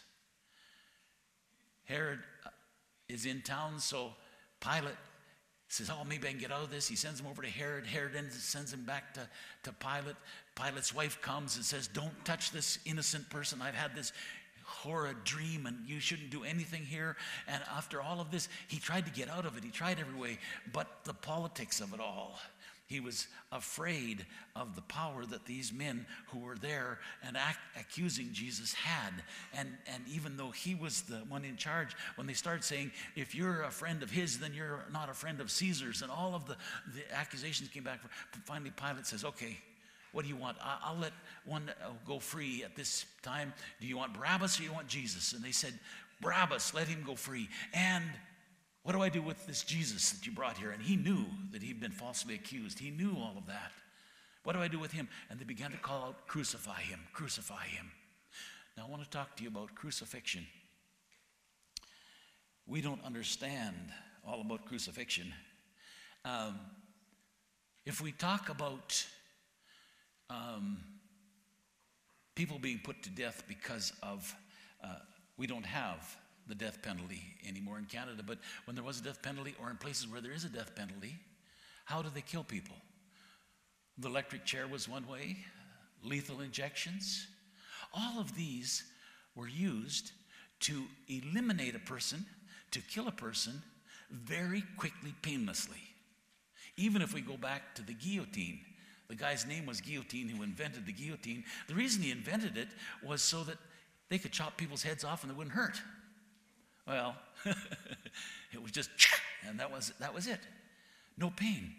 Herod 1.85 2.19
uh, 2.45 2.51
is 3.09 3.27
in 3.27 3.43
town, 3.43 3.79
so 3.79 4.13
Pilate 4.61 4.97
says, 5.69 5.91
Oh, 5.91 6.05
maybe 6.05 6.29
I 6.29 6.31
can 6.31 6.41
get 6.41 6.53
out 6.53 6.63
of 6.63 6.71
this. 6.71 6.89
He 6.89 6.97
sends 6.97 7.21
him 7.21 7.27
over 7.27 7.43
to 7.43 7.49
Herod. 7.49 7.87
Herod 7.87 8.13
sends 8.33 8.73
him 8.73 8.85
back 8.85 9.15
to, 9.15 9.29
to 9.65 9.73
Pilate. 9.73 10.17
Pilate's 10.55 10.95
wife 10.95 11.21
comes 11.21 11.57
and 11.57 11.65
says, 11.65 11.89
Don't 11.89 12.25
touch 12.25 12.51
this 12.51 12.79
innocent 12.85 13.29
person. 13.31 13.61
I've 13.61 13.75
had 13.75 13.95
this 13.95 14.13
horrid 14.87 15.25
dream 15.25 15.67
and 15.67 15.77
you 15.87 16.01
shouldn't 16.01 16.31
do 16.31 16.45
anything 16.45 16.83
here. 16.83 17.17
And 17.49 17.63
after 17.77 18.01
all 18.01 18.21
of 18.21 18.31
this, 18.31 18.49
he 18.69 18.79
tried 18.79 19.05
to 19.07 19.13
get 19.13 19.29
out 19.29 19.45
of 19.45 19.57
it. 19.57 19.65
He 19.65 19.71
tried 19.71 19.99
every 19.99 20.19
way, 20.19 20.39
but 20.73 20.87
the 21.05 21.15
politics 21.15 21.81
of 21.81 21.93
it 21.93 22.01
all. 22.01 22.39
He 22.89 23.01
was 23.01 23.27
afraid 23.51 24.25
of 24.55 24.77
the 24.77 24.83
power 24.83 25.27
that 25.27 25.45
these 25.45 25.73
men 25.73 26.07
who 26.29 26.39
were 26.39 26.55
there 26.55 27.01
and 27.27 27.37
accusing 27.77 28.29
Jesus 28.33 28.73
had. 28.73 29.13
And, 29.59 29.69
and 29.93 30.05
even 30.07 30.37
though 30.37 30.53
he 30.53 30.77
was 30.77 31.03
the 31.03 31.17
one 31.29 31.45
in 31.45 31.57
charge, 31.57 31.89
when 32.15 32.29
they 32.29 32.33
started 32.33 32.63
saying, 32.63 32.93
if 33.17 33.35
you're 33.35 33.63
a 33.63 33.73
friend 33.73 34.05
of 34.05 34.11
his, 34.13 34.39
then 34.39 34.55
you're 34.55 34.85
not 34.93 35.11
a 35.11 35.15
friend 35.15 35.41
of 35.41 35.51
Caesar's, 35.51 36.03
and 36.03 36.13
all 36.13 36.37
of 36.37 36.47
the, 36.47 36.57
the 36.95 37.03
accusations 37.13 37.69
came 37.71 37.83
back. 37.83 37.99
Finally, 38.45 38.71
Pilate 38.77 39.07
says, 39.07 39.25
okay, 39.25 39.59
what 40.17 40.25
do 40.25 40.31
you 40.31 40.37
want? 40.37 40.57
I'll 40.63 40.97
let 40.97 41.13
one 41.45 41.71
uh, 41.85 41.91
go 42.07 42.19
free 42.19 42.65
at 42.65 42.75
this 42.75 43.05
time. 43.23 43.53
Do 43.83 43.87
you 43.87 43.99
want 43.99 44.15
Barabbas 44.15 44.59
or 44.59 44.63
you 44.63 44.73
want 44.73 44.89
Jesus? 44.89 45.35
And 45.35 45.45
they 45.45 45.51
said, 45.51 45.79
Barabbas, 46.23 46.73
let 46.73 46.89
him 46.89 47.03
go 47.05 47.15
free. 47.15 47.51
And 47.75 48.03
what 48.83 48.95
do 48.95 49.03
I 49.03 49.11
do 49.11 49.21
with 49.21 49.47
this 49.47 49.63
Jesus 49.63 50.13
that 50.13 50.27
you 50.27 50.33
brought 50.33 50.57
here? 50.57 50.71
And 50.71 50.83
he 50.83 50.97
knew 50.97 51.27
that 51.53 51.63
he'd 51.63 51.81
been 51.81 51.91
falsely 51.91 52.35
accused. 52.35 52.79
He 52.79 52.91
knew 52.91 53.11
all 53.11 53.35
of 53.37 53.47
that. 53.49 53.73
What 54.43 54.55
do 54.55 54.63
I 54.63 54.69
do 54.69 54.79
with 54.79 54.91
him? 54.91 55.07
And 55.29 55.39
they 55.39 55.45
began 55.45 55.71
to 55.73 55.77
call 55.77 56.05
out, 56.05 56.27
Crucify 56.27 56.81
him, 56.81 57.01
crucify 57.13 57.67
him. 57.67 57.91
Now, 58.75 58.87
I 58.87 58.91
want 58.91 59.05
to 59.05 59.11
talk 59.11 59.37
to 59.37 59.43
you 59.43 59.51
about 59.51 59.75
crucifixion. 59.75 60.47
We 62.67 62.81
don't 62.81 63.05
understand 63.05 63.77
all 64.27 64.41
about 64.41 64.65
crucifixion. 64.65 65.35
Um, 66.25 66.59
if 67.85 68.01
we 68.01 68.13
talk 68.13 68.49
about 68.49 69.07
um, 70.31 70.79
people 72.35 72.59
being 72.59 72.81
put 72.83 73.03
to 73.03 73.11
death 73.11 73.45
because 73.49 73.93
of, 74.03 74.35
uh, 74.83 74.97
we 75.37 75.47
don't 75.47 75.67
have 75.67 76.17
the 76.49 76.55
death 76.55 76.81
penalty 76.83 77.21
anymore 77.49 77.79
in 77.79 77.85
Canada, 77.85 78.23
but 78.25 78.39
when 78.67 78.77
there 78.77 78.85
was 78.85 79.01
a 79.01 79.03
death 79.03 79.23
penalty 79.23 79.55
or 79.61 79.71
in 79.71 79.77
places 79.77 80.07
where 80.07 80.21
there 80.21 80.33
is 80.33 80.45
a 80.45 80.49
death 80.49 80.75
penalty, 80.75 81.17
how 81.85 82.03
do 82.03 82.09
they 82.15 82.21
kill 82.21 82.45
people? 82.45 82.77
The 83.99 84.09
electric 84.09 84.45
chair 84.45 84.69
was 84.69 84.89
one 84.89 85.07
way, 85.09 85.39
lethal 86.03 86.41
injections. 86.41 87.27
All 87.95 88.21
of 88.21 88.37
these 88.37 88.85
were 89.35 89.49
used 89.49 90.13
to 90.61 90.85
eliminate 91.09 91.75
a 91.75 91.81
person, 91.81 92.25
to 92.73 92.81
kill 92.81 93.09
a 93.09 93.13
person 93.13 93.63
very 94.11 94.63
quickly, 94.77 95.15
painlessly. 95.23 95.83
Even 96.77 97.03
if 97.03 97.15
we 97.15 97.21
go 97.21 97.37
back 97.37 97.75
to 97.75 97.83
the 97.83 97.95
guillotine, 97.95 98.61
the 99.09 99.15
guy's 99.15 99.47
name 99.47 99.67
was 99.67 99.81
Guillotine 99.81 100.29
who 100.29 100.43
invented 100.43 100.87
the 100.87 100.93
guillotine. 100.93 101.45
The 101.69 101.75
reason 101.75 102.03
he 102.03 102.11
invented 102.11 102.57
it 102.57 102.69
was 103.05 103.23
so 103.23 103.45
that 103.45 103.59
they 104.09 104.19
could 104.19 104.33
chop 104.33 104.57
people's 104.57 104.83
heads 104.83 105.05
off 105.05 105.23
and 105.23 105.31
they 105.31 105.37
wouldn't 105.37 105.55
hurt. 105.55 105.81
Well, 106.87 107.17
it 108.53 108.63
was 108.63 108.71
just, 108.71 108.91
and 109.47 109.59
that 109.61 109.71
was, 109.71 109.93
that 110.01 110.15
was 110.15 110.27
it. 110.27 110.41
No 111.19 111.31
pain. 111.31 111.73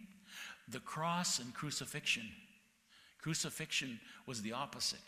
The 0.70 0.80
cross 0.80 1.40
and 1.40 1.54
crucifixion. 1.54 2.30
Crucifixion 3.22 4.00
was 4.26 4.42
the 4.42 4.54
opposite. 4.54 5.00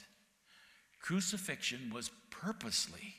Crucifixion 1.01 1.91
was 1.93 2.11
purposely 2.29 3.15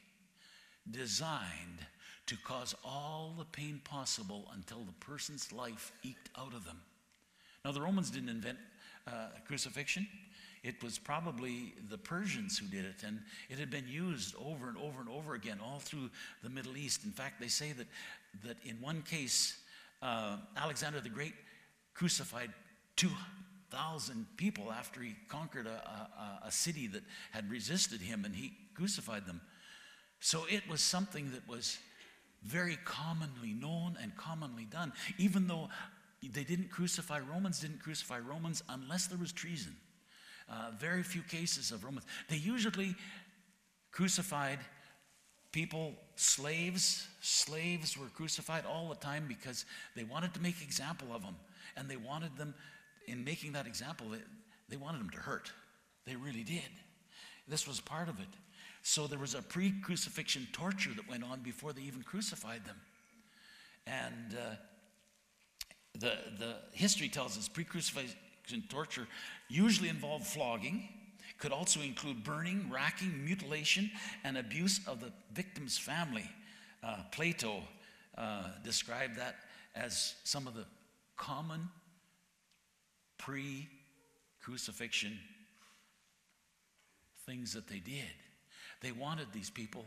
designed 0.90 1.86
to 2.26 2.36
cause 2.36 2.74
all 2.84 3.34
the 3.38 3.44
pain 3.44 3.80
possible 3.84 4.50
until 4.54 4.84
the 4.84 4.92
person's 5.04 5.52
life 5.52 5.92
eked 6.02 6.30
out 6.38 6.54
of 6.54 6.64
them. 6.64 6.80
Now, 7.64 7.72
the 7.72 7.80
Romans 7.80 8.10
didn't 8.10 8.28
invent 8.28 8.58
crucifixion. 9.46 10.06
It 10.62 10.82
was 10.82 10.98
probably 10.98 11.72
the 11.88 11.96
Persians 11.96 12.58
who 12.58 12.66
did 12.66 12.84
it, 12.84 13.02
and 13.04 13.20
it 13.48 13.58
had 13.58 13.70
been 13.70 13.88
used 13.88 14.34
over 14.36 14.68
and 14.68 14.76
over 14.76 15.00
and 15.00 15.08
over 15.08 15.34
again 15.34 15.58
all 15.64 15.78
through 15.78 16.10
the 16.42 16.50
Middle 16.50 16.76
East. 16.76 17.04
In 17.04 17.12
fact, 17.12 17.40
they 17.40 17.48
say 17.48 17.72
that, 17.72 17.86
that 18.44 18.56
in 18.64 18.78
one 18.80 19.00
case, 19.02 19.56
uh, 20.02 20.36
Alexander 20.56 21.00
the 21.00 21.08
Great 21.08 21.34
crucified 21.94 22.50
2,000 22.96 24.26
people 24.36 24.70
after 24.70 25.00
he 25.00 25.16
conquered 25.28 25.66
a, 25.66 25.70
a, 26.42 26.48
a 26.48 26.52
city 26.52 26.86
that 26.88 27.02
had 27.30 27.50
resisted 27.50 28.02
him, 28.02 28.26
and 28.26 28.36
he 28.36 28.52
crucified 28.74 29.26
them. 29.26 29.40
So 30.20 30.44
it 30.50 30.68
was 30.68 30.82
something 30.82 31.32
that 31.32 31.48
was 31.48 31.78
very 32.42 32.78
commonly 32.84 33.54
known 33.54 33.96
and 34.02 34.14
commonly 34.16 34.64
done, 34.64 34.92
even 35.18 35.46
though 35.46 35.68
they 36.22 36.44
didn't 36.44 36.70
crucify 36.70 37.20
Romans, 37.20 37.60
didn't 37.60 37.82
crucify 37.82 38.18
Romans 38.18 38.62
unless 38.68 39.06
there 39.06 39.18
was 39.18 39.32
treason. 39.32 39.74
Uh, 40.48 40.70
very 40.78 41.02
few 41.02 41.22
cases 41.22 41.70
of 41.70 41.84
Romans. 41.84 42.04
They 42.28 42.36
usually 42.36 42.94
crucified 43.92 44.58
people, 45.52 45.94
slaves. 46.16 47.06
Slaves 47.20 47.96
were 47.96 48.06
crucified 48.06 48.64
all 48.66 48.88
the 48.88 48.96
time 48.96 49.26
because 49.28 49.64
they 49.94 50.04
wanted 50.04 50.34
to 50.34 50.42
make 50.42 50.60
example 50.62 51.08
of 51.14 51.22
them. 51.22 51.36
And 51.76 51.88
they 51.88 51.96
wanted 51.96 52.36
them, 52.36 52.54
in 53.06 53.24
making 53.24 53.52
that 53.52 53.66
example, 53.66 54.08
they, 54.08 54.18
they 54.68 54.76
wanted 54.76 55.00
them 55.00 55.10
to 55.10 55.18
hurt. 55.18 55.52
They 56.04 56.16
really 56.16 56.42
did. 56.42 56.68
This 57.48 57.66
was 57.66 57.80
part 57.80 58.08
of 58.08 58.18
it. 58.18 58.28
So 58.82 59.06
there 59.06 59.18
was 59.18 59.34
a 59.34 59.42
pre 59.42 59.72
crucifixion 59.82 60.48
torture 60.52 60.90
that 60.96 61.08
went 61.08 61.24
on 61.24 61.40
before 61.40 61.72
they 61.72 61.82
even 61.82 62.02
crucified 62.02 62.64
them. 62.64 62.76
And 63.86 64.36
uh, 64.36 64.54
the, 66.00 66.12
the 66.38 66.56
history 66.72 67.08
tells 67.08 67.38
us 67.38 67.48
pre 67.48 67.64
crucifixion 67.64 68.64
torture 68.68 69.06
usually 69.48 69.88
involved 69.88 70.26
flogging, 70.26 70.88
could 71.38 71.52
also 71.52 71.80
include 71.80 72.24
burning, 72.24 72.68
racking, 72.72 73.24
mutilation, 73.24 73.90
and 74.24 74.36
abuse 74.36 74.80
of 74.86 75.00
the 75.00 75.12
victim's 75.32 75.78
family. 75.78 76.28
Uh, 76.82 76.96
Plato 77.12 77.62
uh, 78.16 78.44
described 78.64 79.16
that 79.16 79.36
as 79.74 80.14
some 80.24 80.46
of 80.46 80.54
the 80.54 80.64
common 81.16 81.68
pre 83.18 83.68
crucifixion 84.42 85.18
things 87.26 87.52
that 87.52 87.68
they 87.68 87.78
did. 87.78 88.14
They 88.80 88.92
wanted 88.92 89.26
these 89.32 89.50
people 89.50 89.84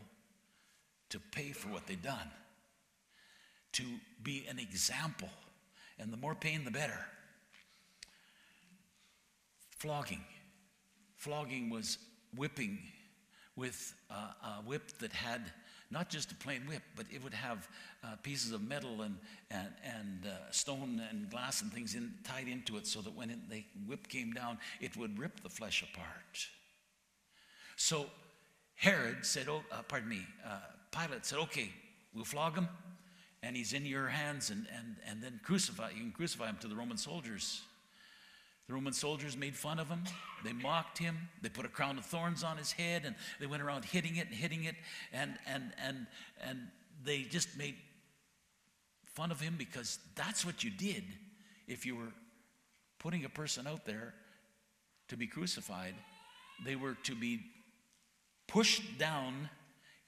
to 1.10 1.18
pay 1.32 1.50
for 1.50 1.68
what 1.68 1.86
they'd 1.86 2.02
done, 2.02 2.30
to 3.72 3.82
be 4.22 4.46
an 4.48 4.58
example 4.58 5.28
and 5.98 6.12
the 6.12 6.16
more 6.16 6.34
pain, 6.34 6.64
the 6.64 6.70
better. 6.70 6.98
Flogging. 9.78 10.24
Flogging 11.16 11.70
was 11.70 11.98
whipping 12.36 12.78
with 13.56 13.94
a 14.10 14.62
whip 14.62 14.98
that 14.98 15.12
had 15.12 15.52
not 15.90 16.08
just 16.08 16.32
a 16.32 16.34
plain 16.34 16.62
whip, 16.66 16.82
but 16.96 17.06
it 17.12 17.22
would 17.22 17.34
have 17.34 17.68
uh, 18.02 18.16
pieces 18.22 18.52
of 18.52 18.62
metal 18.62 19.02
and, 19.02 19.16
and, 19.50 19.68
and 19.84 20.26
uh, 20.26 20.50
stone 20.50 21.00
and 21.10 21.30
glass 21.30 21.62
and 21.62 21.72
things 21.72 21.94
in, 21.94 22.12
tied 22.24 22.48
into 22.48 22.76
it 22.76 22.86
so 22.86 23.00
that 23.00 23.14
when 23.14 23.30
it, 23.30 23.38
the 23.48 23.62
whip 23.86 24.08
came 24.08 24.32
down, 24.32 24.58
it 24.80 24.96
would 24.96 25.16
rip 25.18 25.40
the 25.40 25.48
flesh 25.48 25.82
apart. 25.82 26.48
So 27.76 28.06
Herod 28.74 29.24
said, 29.24 29.48
oh, 29.48 29.62
uh, 29.70 29.82
pardon 29.86 30.08
me, 30.08 30.26
uh, 30.44 30.58
Pilate 30.90 31.24
said, 31.24 31.38
okay, 31.40 31.70
we'll 32.12 32.24
flog 32.24 32.56
him 32.56 32.68
and 33.44 33.54
he's 33.56 33.74
in 33.74 33.84
your 33.84 34.08
hands, 34.08 34.50
and, 34.50 34.66
and, 34.74 34.96
and 35.06 35.22
then 35.22 35.38
crucify, 35.44 35.90
you 35.90 36.00
can 36.00 36.12
crucify 36.12 36.46
him 36.46 36.56
to 36.60 36.68
the 36.68 36.74
Roman 36.74 36.96
soldiers. 36.96 37.60
The 38.66 38.72
Roman 38.72 38.94
soldiers 38.94 39.36
made 39.36 39.54
fun 39.54 39.78
of 39.78 39.88
him. 39.88 40.02
They 40.42 40.54
mocked 40.54 40.96
him. 40.96 41.28
They 41.42 41.50
put 41.50 41.66
a 41.66 41.68
crown 41.68 41.98
of 41.98 42.06
thorns 42.06 42.42
on 42.42 42.56
his 42.56 42.72
head, 42.72 43.02
and 43.04 43.14
they 43.38 43.46
went 43.46 43.62
around 43.62 43.84
hitting 43.84 44.16
it 44.16 44.28
and 44.28 44.34
hitting 44.34 44.64
it, 44.64 44.74
and, 45.12 45.34
and, 45.46 45.72
and, 45.84 46.06
and 46.42 46.58
they 47.04 47.22
just 47.22 47.58
made 47.58 47.74
fun 49.04 49.30
of 49.30 49.40
him 49.40 49.56
because 49.58 49.98
that's 50.14 50.46
what 50.46 50.64
you 50.64 50.70
did 50.70 51.04
if 51.68 51.84
you 51.84 51.96
were 51.96 52.12
putting 52.98 53.26
a 53.26 53.28
person 53.28 53.66
out 53.66 53.84
there 53.84 54.14
to 55.08 55.18
be 55.18 55.26
crucified. 55.26 55.94
They 56.64 56.76
were 56.76 56.96
to 57.04 57.14
be 57.14 57.40
pushed 58.48 58.98
down 58.98 59.50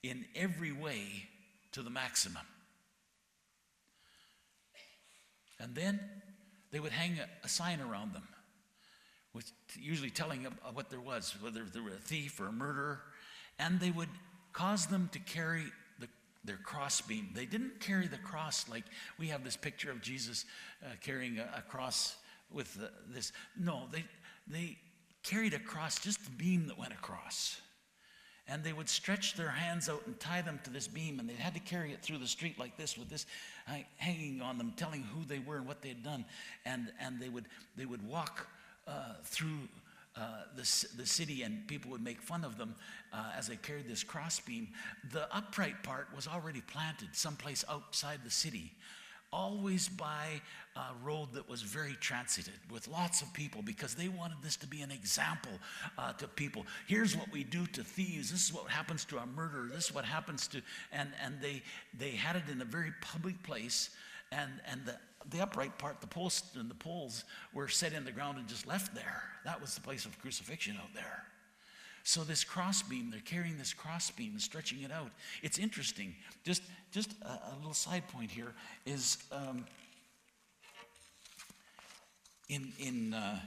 in 0.02 0.25
every 0.35 0.73
way 0.73 1.28
to 1.73 1.83
the 1.83 1.90
maximum. 1.90 2.47
And 5.59 5.75
then 5.75 6.01
they 6.71 6.81
would 6.81 6.93
hang 6.93 7.19
a, 7.19 7.27
a 7.45 7.49
sign 7.49 7.81
around 7.81 8.13
them, 8.13 8.27
usually 9.79 10.11
telling 10.11 10.43
them 10.43 10.57
what 10.73 10.91
there 10.91 11.01
was, 11.01 11.35
whether 11.41 11.65
they 11.65 11.81
were 11.81 11.91
a 11.91 11.93
thief 11.93 12.41
or 12.41 12.47
a 12.47 12.53
murderer, 12.53 13.01
and 13.59 13.81
they 13.81 13.91
would 13.91 14.09
cause 14.53 14.87
them 14.87 15.09
to 15.13 15.19
carry 15.21 15.65
the, 15.99 16.09
their 16.45 16.57
crossbeam. 16.57 17.29
They 17.35 17.47
didn't 17.47 17.81
carry 17.81 18.07
the 18.07 18.19
cross 18.19 18.69
like 18.69 18.85
we 19.19 19.29
have 19.29 19.45
this 19.45 19.57
picture 19.57 19.91
of 19.91 20.01
Jesus 20.01 20.45
uh, 20.83 20.89
carrying 21.03 21.39
a, 21.39 21.49
a, 21.59 21.63
cross 21.63 22.17
with 22.51 22.75
the, 22.75 22.91
this. 23.09 23.33
No, 23.59 23.85
they, 23.93 24.05
they 24.47 24.79
carried 25.23 25.55
a 25.55 25.59
cross, 25.59 25.99
just 25.99 26.25
the 26.25 26.31
beam 26.31 26.69
that 26.69 26.79
went 26.79 26.93
across. 26.93 27.61
And 28.49 28.62
they 28.62 28.73
would 28.73 28.88
stretch 28.88 29.35
their 29.35 29.49
hands 29.49 29.88
out 29.88 30.03
and 30.07 30.19
tie 30.21 30.43
them 30.43 30.61
to 30.65 30.71
this 30.71 30.87
beam, 30.87 31.19
and 31.19 31.29
they 31.29 31.35
had 31.35 31.55
to 31.55 31.61
carry 31.61 31.93
it 31.93 32.00
through 32.00 32.19
the 32.19 32.26
street 32.26 32.59
like 32.59 32.76
this 32.76 32.97
with 32.97 33.09
this 33.09 33.26
hanging 33.97 34.41
on 34.41 34.59
them, 34.59 34.73
telling 34.76 35.03
who 35.03 35.25
they 35.25 35.41
were 35.41 35.57
and 35.57 35.67
what 35.67 35.83
they 35.83 35.88
had 35.88 36.03
done. 36.03 36.25
And, 36.65 36.93
and 37.00 37.21
they, 37.21 37.29
would, 37.29 37.47
they 37.76 37.87
would 37.87 38.07
walk 38.07 38.47
uh, 38.87 39.15
through 39.25 39.69
uh, 40.17 40.43
the, 40.55 40.87
the 40.97 41.07
city, 41.07 41.43
and 41.43 41.67
people 41.67 41.91
would 41.91 42.03
make 42.03 42.23
fun 42.23 42.45
of 42.45 42.57
them 42.57 42.75
uh, 43.12 43.33
as 43.37 43.49
they 43.49 43.57
carried 43.57 43.88
this 43.88 44.05
crossbeam. 44.05 44.69
The 45.12 45.35
upright 45.35 45.83
part 45.83 46.09
was 46.15 46.29
already 46.29 46.61
planted 46.61 47.09
someplace 47.12 47.65
outside 47.69 48.21
the 48.25 48.31
city 48.31 48.73
always 49.33 49.88
by 49.88 50.40
a 50.76 51.04
road 51.04 51.28
that 51.33 51.49
was 51.49 51.62
very 51.62 51.95
transited 52.00 52.54
with 52.71 52.87
lots 52.88 53.23
of 53.23 53.33
people 53.33 53.62
because 53.62 53.95
they 53.95 54.09
wanted 54.09 54.37
this 54.42 54.56
to 54.56 54.66
be 54.66 54.83
an 54.83 54.90
example 54.90 55.52
uh, 55.99 56.12
to 56.14 56.28
people. 56.28 56.66
Here's 56.87 57.16
what 57.16 57.30
we 57.33 57.45
do 57.45 57.66
to 57.68 57.83
thieves. 57.83 58.30
This 58.30 58.49
is 58.49 58.54
what 58.54 58.68
happens 58.68 59.04
to 59.06 59.18
a 59.18 59.26
murderer. 59.26 59.68
This 59.73 59.87
is 59.87 59.95
what 59.95 60.04
happens 60.04 60.47
to, 60.49 60.62
and, 60.92 61.11
and 61.25 61.40
they, 61.40 61.62
they 61.99 62.11
had 62.11 62.37
it 62.37 62.45
in 62.50 62.61
a 62.61 62.64
very 62.64 62.92
public 63.00 63.42
place. 63.42 63.90
And, 64.33 64.50
and 64.71 64.85
the, 64.85 64.97
the 65.30 65.40
upright 65.42 65.78
part, 65.78 66.00
the 66.00 66.06
posts 66.06 66.56
and 66.56 66.71
the 66.71 66.75
poles 66.75 67.25
were 67.54 67.68
set 67.68 67.92
in 67.92 68.04
the 68.04 68.12
ground 68.12 68.38
and 68.38 68.47
just 68.47 68.66
left 68.66 68.95
there. 68.95 69.23
That 69.45 69.61
was 69.61 69.75
the 69.75 69.80
place 69.80 70.04
of 70.04 70.18
crucifixion 70.21 70.76
out 70.76 70.92
there. 70.95 71.25
So 72.07 72.23
this 72.23 72.45
crossbeam, 72.45 73.11
they're 73.11 73.19
carrying 73.19 73.59
this 73.59 73.75
crossbeam 73.75 74.31
and 74.31 74.41
stretching 74.41 74.83
it 74.83 74.93
out. 74.93 75.11
It's 75.43 75.59
interesting. 75.59 76.15
Just, 76.45 76.63
just 76.93 77.11
a, 77.21 77.27
a 77.27 77.55
little 77.59 77.75
side 77.75 78.07
point 78.07 78.31
here 78.31 78.55
is 78.87 79.19
um, 79.33 79.65
in, 82.49 82.73
in, 82.79 83.13
uh, 83.13 83.41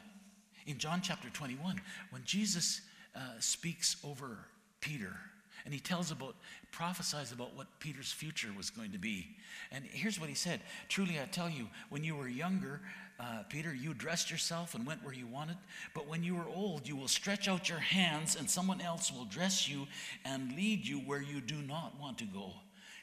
in 0.68 0.78
John 0.78 1.00
chapter 1.02 1.30
21, 1.30 1.80
when 2.10 2.22
Jesus 2.26 2.82
uh, 3.16 3.20
speaks 3.40 3.96
over 4.04 4.40
Peter, 4.82 5.16
and 5.64 5.74
he 5.74 5.80
tells 5.80 6.12
about, 6.12 6.36
prophesies 6.74 7.32
about 7.32 7.56
what 7.56 7.68
Peter's 7.80 8.12
future 8.12 8.50
was 8.58 8.70
going 8.70 8.92
to 8.92 9.00
be. 9.00 9.38
And 9.72 9.86
here's 9.86 10.20
what 10.20 10.28
he 10.28 10.36
said 10.36 10.60
Truly, 10.90 11.18
I 11.18 11.24
tell 11.32 11.50
you, 11.50 11.70
when 11.88 12.04
you 12.04 12.14
were 12.14 12.28
younger, 12.28 12.82
uh, 13.20 13.44
Peter, 13.50 13.74
you 13.74 13.94
dressed 13.94 14.32
yourself 14.32 14.76
and 14.76 14.88
went 14.88 15.04
where 15.04 15.14
you 15.14 15.28
wanted. 15.28 15.58
But 15.94 16.08
when 16.08 16.24
you 16.24 16.38
are 16.38 16.48
old, 16.48 16.88
you 16.88 16.96
will 16.96 17.10
stretch 17.10 17.48
out 17.50 17.68
your 17.68 17.80
hands, 17.80 18.38
and 18.38 18.50
someone 18.50 18.80
else 18.80 19.12
will 19.12 19.26
dress 19.26 19.68
you 19.68 19.88
and 20.24 20.56
lead 20.56 20.88
you 20.88 21.00
where 21.00 21.22
you 21.22 21.42
do 21.42 21.62
not 21.62 22.00
want 22.00 22.18
to 22.20 22.26
go. 22.26 22.54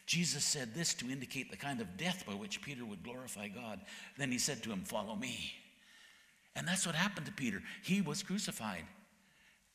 Jesus 0.07 0.45
said 0.45 0.75
this 0.75 0.95
to 0.95 1.11
indicate 1.11 1.51
the 1.51 1.57
kind 1.57 1.81
of 1.81 1.97
death 1.97 2.25
by 2.27 2.33
which 2.33 2.63
Peter 2.63 2.85
would 2.85 3.03
glorify 3.03 3.49
God. 3.49 3.81
Then 4.17 4.31
he 4.31 4.39
said 4.39 4.63
to 4.63 4.71
him, 4.71 4.85
Follow 4.85 5.17
me. 5.17 5.53
And 6.55 6.67
that's 6.67 6.87
what 6.87 6.95
happened 6.95 7.27
to 7.27 7.33
Peter. 7.33 7.63
He 7.83 8.01
was 8.01 8.23
crucified. 8.23 8.85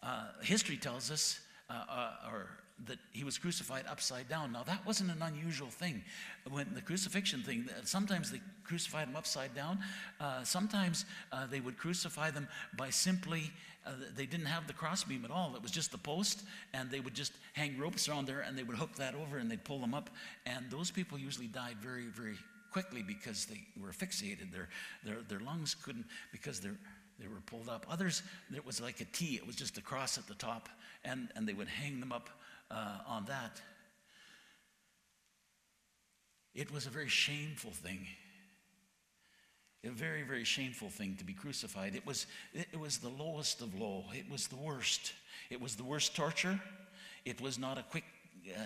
Uh, 0.01 0.29
history 0.41 0.77
tells 0.77 1.11
us, 1.11 1.39
uh, 1.69 1.83
uh, 1.87 2.31
or 2.31 2.49
that 2.87 2.97
he 3.11 3.23
was 3.23 3.37
crucified 3.37 3.85
upside 3.87 4.27
down. 4.27 4.51
Now, 4.51 4.63
that 4.63 4.85
wasn't 4.85 5.11
an 5.11 5.21
unusual 5.21 5.69
thing. 5.69 6.03
When 6.49 6.73
the 6.73 6.81
crucifixion 6.81 7.43
thing, 7.43 7.69
sometimes 7.83 8.31
they 8.31 8.41
crucified 8.63 9.07
him 9.07 9.15
upside 9.15 9.53
down. 9.55 9.79
Uh, 10.19 10.43
sometimes 10.43 11.05
uh, 11.31 11.45
they 11.47 11.59
would 11.59 11.77
crucify 11.77 12.31
them 12.31 12.47
by 12.77 12.89
simply, 12.89 13.51
uh, 13.85 13.91
they 14.15 14.25
didn't 14.25 14.47
have 14.47 14.67
the 14.67 14.73
crossbeam 14.73 15.25
at 15.25 15.31
all. 15.31 15.55
It 15.55 15.61
was 15.61 15.71
just 15.71 15.91
the 15.91 15.97
post, 15.97 16.43
and 16.73 16.89
they 16.89 16.99
would 16.99 17.13
just 17.13 17.33
hang 17.53 17.77
ropes 17.77 18.09
around 18.09 18.25
there, 18.25 18.41
and 18.41 18.57
they 18.57 18.63
would 18.63 18.77
hook 18.77 18.95
that 18.95 19.15
over, 19.15 19.37
and 19.37 19.49
they'd 19.49 19.63
pull 19.63 19.79
them 19.79 19.93
up. 19.93 20.09
And 20.45 20.69
those 20.71 20.91
people 20.91 21.17
usually 21.17 21.47
died 21.47 21.77
very, 21.79 22.07
very 22.07 22.35
quickly 22.71 23.03
because 23.03 23.45
they 23.45 23.61
were 23.79 23.89
asphyxiated. 23.89 24.51
Their, 24.51 24.69
their, 25.03 25.21
their 25.27 25.39
lungs 25.39 25.75
couldn't, 25.75 26.05
because 26.31 26.59
they 26.59 26.69
they 27.19 27.27
were 27.27 27.41
pulled 27.45 27.69
up. 27.69 27.85
Others, 27.89 28.23
it 28.55 28.65
was 28.65 28.81
like 28.81 28.99
a 28.99 29.05
T, 29.05 29.35
it 29.35 29.45
was 29.45 29.55
just 29.55 29.77
a 29.77 29.81
cross 29.81 30.17
at 30.17 30.27
the 30.27 30.33
top, 30.33 30.69
and, 31.05 31.29
and 31.35 31.47
they 31.47 31.53
would 31.53 31.67
hang 31.67 31.99
them 31.99 32.11
up 32.11 32.29
uh, 32.71 32.97
on 33.07 33.25
that. 33.25 33.61
It 36.53 36.71
was 36.71 36.85
a 36.85 36.89
very 36.89 37.07
shameful 37.07 37.71
thing. 37.71 38.07
A 39.83 39.89
very, 39.89 40.23
very 40.23 40.43
shameful 40.43 40.89
thing 40.89 41.15
to 41.17 41.23
be 41.23 41.33
crucified. 41.33 41.95
It 41.95 42.05
was, 42.05 42.27
it 42.53 42.79
was 42.79 42.99
the 42.99 43.09
lowest 43.09 43.61
of 43.61 43.73
low. 43.79 44.05
It 44.13 44.29
was 44.29 44.47
the 44.47 44.57
worst. 44.57 45.13
It 45.49 45.59
was 45.59 45.75
the 45.75 45.83
worst 45.83 46.15
torture. 46.15 46.59
It 47.25 47.41
was 47.41 47.57
not 47.57 47.77
a 47.77 47.83
quick 47.83 48.03
uh, 48.55 48.61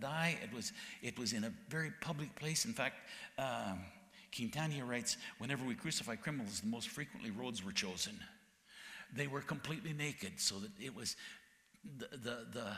die. 0.00 0.36
It 0.42 0.52
was, 0.54 0.72
it 1.02 1.18
was 1.18 1.32
in 1.32 1.44
a 1.44 1.52
very 1.68 1.92
public 2.00 2.34
place. 2.34 2.64
In 2.64 2.72
fact, 2.72 2.96
um, 3.38 3.80
writes 4.84 5.16
whenever 5.38 5.64
we 5.64 5.74
crucify 5.74 6.16
criminals, 6.16 6.60
the 6.60 6.66
most 6.66 6.88
frequently 6.88 7.30
roads 7.30 7.64
were 7.64 7.72
chosen. 7.72 8.18
They 9.14 9.26
were 9.26 9.40
completely 9.40 9.92
naked, 9.92 10.40
so 10.40 10.56
that 10.56 10.70
it 10.80 10.94
was 10.94 11.16
the, 11.98 12.46
the 12.52 12.76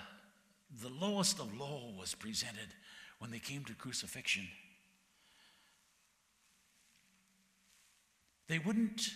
the 0.83 0.89
lowest 0.89 1.41
of 1.41 1.57
low 1.59 1.93
was 1.99 2.15
presented 2.15 2.69
when 3.19 3.31
they 3.31 3.39
came 3.39 3.65
to 3.65 3.75
crucifixion. 3.75 4.47
They 8.49 8.59
wouldn't, 8.59 9.11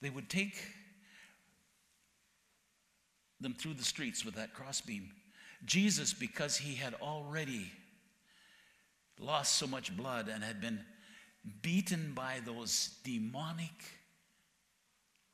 they 0.00 0.10
would 0.10 0.28
take 0.28 0.56
them 3.40 3.54
through 3.54 3.74
the 3.74 3.84
streets 3.84 4.24
with 4.24 4.34
that 4.34 4.54
crossbeam. 4.54 5.10
Jesus, 5.64 6.12
because 6.12 6.56
he 6.56 6.74
had 6.74 6.94
already 7.02 7.70
lost 9.18 9.56
so 9.56 9.66
much 9.66 9.96
blood 9.96 10.28
and 10.28 10.42
had 10.42 10.60
been 10.60 10.80
beaten 11.62 12.12
by 12.14 12.40
those 12.44 12.96
demonic 13.04 13.84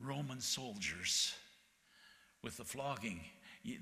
Roman 0.01 0.41
soldiers 0.41 1.35
with 2.43 2.57
the 2.57 2.65
flogging, 2.65 3.21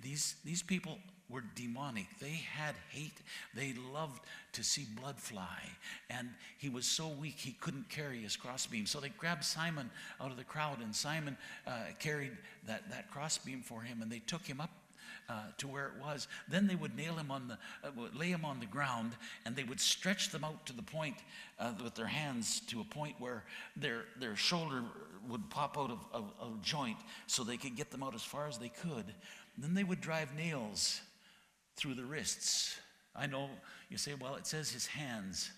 these, 0.02 0.36
these 0.44 0.62
people 0.62 0.98
were 1.30 1.44
demonic. 1.54 2.06
They 2.20 2.42
had 2.56 2.74
hate. 2.90 3.20
They 3.54 3.74
loved 3.92 4.20
to 4.52 4.62
see 4.62 4.86
blood 5.00 5.18
fly. 5.18 5.60
And 6.10 6.28
he 6.58 6.68
was 6.68 6.86
so 6.86 7.08
weak 7.08 7.36
he 7.38 7.52
couldn't 7.52 7.88
carry 7.88 8.22
his 8.22 8.36
crossbeam. 8.36 8.86
So 8.86 9.00
they 9.00 9.08
grabbed 9.10 9.44
Simon 9.44 9.90
out 10.20 10.30
of 10.30 10.36
the 10.36 10.44
crowd, 10.44 10.80
and 10.80 10.94
Simon 10.94 11.36
uh, 11.66 11.72
carried 11.98 12.36
that, 12.66 12.90
that 12.90 13.10
crossbeam 13.10 13.62
for 13.62 13.80
him, 13.80 14.02
and 14.02 14.10
they 14.10 14.20
took 14.20 14.42
him 14.42 14.60
up 14.60 14.70
uh, 15.28 15.44
to 15.58 15.66
where 15.66 15.86
it 15.86 16.02
was. 16.02 16.28
Then 16.48 16.66
they 16.66 16.74
would 16.74 16.96
nail 16.96 17.14
him 17.14 17.30
on 17.30 17.48
the, 17.48 17.58
uh, 17.82 17.90
lay 18.14 18.28
him 18.28 18.44
on 18.44 18.60
the 18.60 18.66
ground, 18.66 19.12
and 19.46 19.56
they 19.56 19.64
would 19.64 19.80
stretch 19.80 20.30
them 20.30 20.44
out 20.44 20.66
to 20.66 20.72
the 20.72 20.82
point 20.82 21.16
uh, 21.58 21.72
with 21.82 21.94
their 21.94 22.06
hands 22.06 22.60
to 22.68 22.80
a 22.80 22.84
point 22.84 23.14
where 23.18 23.44
their, 23.76 24.04
their 24.20 24.36
shoulder 24.36 24.82
would 25.28 25.48
pop 25.48 25.78
out 25.78 25.90
of, 25.90 26.24
of 26.38 26.60
joint 26.62 26.98
so 27.26 27.42
they 27.42 27.56
could 27.56 27.76
get 27.76 27.90
them 27.90 28.02
out 28.02 28.14
as 28.14 28.22
far 28.22 28.46
as 28.46 28.58
they 28.58 28.68
could. 28.68 29.14
Then 29.56 29.74
they 29.74 29.84
would 29.84 30.00
drive 30.00 30.34
nails 30.34 31.00
through 31.76 31.94
the 31.94 32.04
wrists. 32.04 32.76
I 33.14 33.26
know 33.26 33.48
you 33.88 33.96
say, 33.96 34.14
well, 34.20 34.34
it 34.34 34.46
says 34.46 34.70
his 34.70 34.86
hands, 34.86 35.50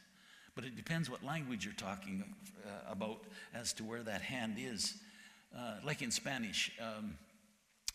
but 0.55 0.65
it 0.65 0.77
depends 0.77 1.09
what 1.09 1.25
language 1.25 1.65
you're 1.65 1.75
talking 1.75 2.25
uh, 2.67 2.91
about 2.91 3.25
as 3.55 3.73
to 3.75 3.85
where 3.85 4.03
that 4.03 4.21
hand 4.21 4.57
is. 4.59 4.95
Uh, 5.57 5.77
like 5.85 6.03
in 6.03 6.11
Spanish, 6.11 6.71
um, 6.81 7.15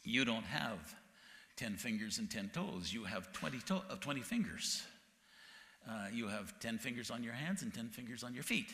you 0.03 0.25
don't 0.25 0.45
have 0.45 0.95
10 1.57 1.75
fingers 1.75 2.17
and 2.17 2.29
10 2.29 2.49
toes, 2.53 2.91
you 2.91 3.03
have 3.03 3.31
20, 3.33 3.59
to- 3.59 3.83
uh, 3.89 3.95
20 3.99 4.21
fingers. 4.21 4.83
Uh, 5.87 6.07
you 6.13 6.27
have 6.27 6.59
10 6.59 6.77
fingers 6.77 7.11
on 7.11 7.23
your 7.23 7.33
hands 7.33 7.61
and 7.61 7.73
10 7.73 7.89
fingers 7.89 8.23
on 8.23 8.33
your 8.33 8.43
feet. 8.43 8.67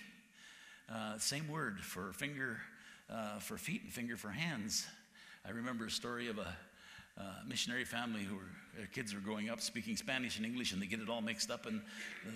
Uh, 0.94 1.18
same 1.18 1.48
word 1.50 1.80
for 1.80 2.14
finger 2.14 2.58
uh, 3.10 3.40
for 3.40 3.58
feet 3.58 3.84
and 3.84 3.92
finger 3.92 4.18
for 4.18 4.30
hands. 4.30 4.86
I 5.46 5.52
remember 5.52 5.86
a 5.86 5.92
story 5.92 6.28
of 6.28 6.38
a 6.38 6.58
uh, 7.20 7.24
missionary 7.48 7.86
family 7.86 8.22
who 8.22 8.36
were, 8.36 8.52
their 8.78 8.88
kids 8.88 9.14
were 9.14 9.20
growing 9.20 9.50
up 9.50 9.62
speaking 9.62 9.96
Spanish 9.98 10.38
and 10.38 10.46
English, 10.46 10.72
and 10.72 10.82
they 10.82 10.86
get 10.86 11.00
it 11.00 11.10
all 11.10 11.22
mixed 11.22 11.50
up. 11.50 11.66
And 11.66 11.82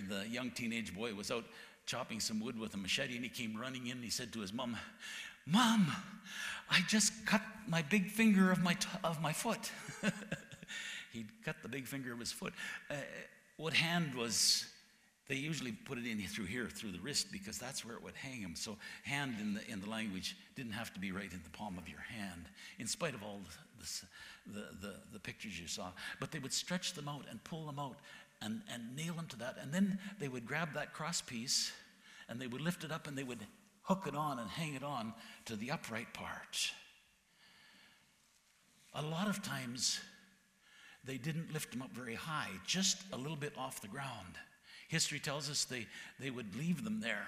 the 0.08 0.26
young 0.28 0.50
teenage 0.50 0.94
boy 0.94 1.14
was 1.14 1.30
out 1.30 1.44
chopping 1.86 2.20
some 2.20 2.40
wood 2.40 2.58
with 2.58 2.74
a 2.74 2.76
machete, 2.76 3.14
and 3.14 3.24
he 3.24 3.30
came 3.30 3.56
running 3.56 3.86
in. 3.86 3.92
And 3.92 4.04
he 4.04 4.10
said 4.10 4.32
to 4.32 4.40
his 4.40 4.52
mom, 4.52 4.76
"Mom, 5.46 5.92
I 6.70 6.80
just 6.88 7.26
cut 7.26 7.42
my 7.68 7.82
big 7.82 8.10
finger 8.10 8.50
of 8.50 8.62
my 8.62 8.74
t- 8.74 8.88
of 9.04 9.20
my 9.22 9.32
foot." 9.32 9.70
He'd 11.12 11.28
cut 11.44 11.56
the 11.62 11.68
big 11.68 11.86
finger 11.86 12.12
of 12.12 12.18
his 12.18 12.32
foot. 12.32 12.54
Uh, 12.90 12.94
what 13.56 13.74
hand 13.74 14.14
was 14.14 14.66
they 15.28 15.36
usually 15.36 15.72
put 15.72 15.98
it 15.98 16.06
in 16.06 16.18
through 16.26 16.46
here, 16.46 16.66
through 16.66 16.92
the 16.92 16.98
wrist, 16.98 17.28
because 17.32 17.56
that's 17.56 17.84
where 17.84 17.94
it 17.94 18.02
would 18.02 18.16
hang 18.16 18.40
him. 18.40 18.54
So, 18.54 18.76
hand 19.04 19.36
in 19.40 19.54
the, 19.54 19.66
in 19.70 19.80
the 19.80 19.88
language 19.88 20.36
didn't 20.56 20.72
have 20.72 20.92
to 20.94 21.00
be 21.00 21.12
right 21.12 21.32
in 21.32 21.40
the 21.42 21.50
palm 21.50 21.78
of 21.78 21.88
your 21.88 22.00
hand, 22.00 22.46
in 22.78 22.86
spite 22.86 23.14
of 23.14 23.22
all 23.22 23.40
the, 23.78 23.86
the, 24.46 24.66
the, 24.80 24.94
the 25.12 25.20
pictures 25.20 25.58
you 25.58 25.66
saw. 25.66 25.90
But 26.20 26.32
they 26.32 26.38
would 26.38 26.52
stretch 26.52 26.94
them 26.94 27.08
out 27.08 27.24
and 27.30 27.42
pull 27.44 27.66
them 27.66 27.78
out 27.78 27.96
and, 28.40 28.62
and 28.72 28.96
nail 28.96 29.14
them 29.14 29.26
to 29.28 29.38
that. 29.38 29.56
And 29.60 29.72
then 29.72 29.98
they 30.18 30.28
would 30.28 30.46
grab 30.46 30.74
that 30.74 30.92
cross 30.92 31.20
piece 31.20 31.72
and 32.28 32.40
they 32.40 32.46
would 32.46 32.60
lift 32.60 32.84
it 32.84 32.92
up 32.92 33.06
and 33.06 33.16
they 33.16 33.24
would 33.24 33.46
hook 33.82 34.04
it 34.06 34.14
on 34.14 34.38
and 34.38 34.48
hang 34.48 34.74
it 34.74 34.82
on 34.82 35.12
to 35.46 35.56
the 35.56 35.70
upright 35.70 36.12
part. 36.12 36.72
A 38.94 39.02
lot 39.02 39.28
of 39.28 39.42
times, 39.42 40.00
they 41.04 41.16
didn't 41.16 41.52
lift 41.52 41.72
them 41.72 41.82
up 41.82 41.90
very 41.92 42.14
high, 42.14 42.50
just 42.66 42.98
a 43.12 43.16
little 43.16 43.36
bit 43.36 43.52
off 43.56 43.80
the 43.80 43.88
ground. 43.88 44.36
History 44.88 45.18
tells 45.18 45.50
us 45.50 45.64
they, 45.64 45.86
they 46.20 46.30
would 46.30 46.54
leave 46.56 46.84
them 46.84 47.00
there, 47.00 47.26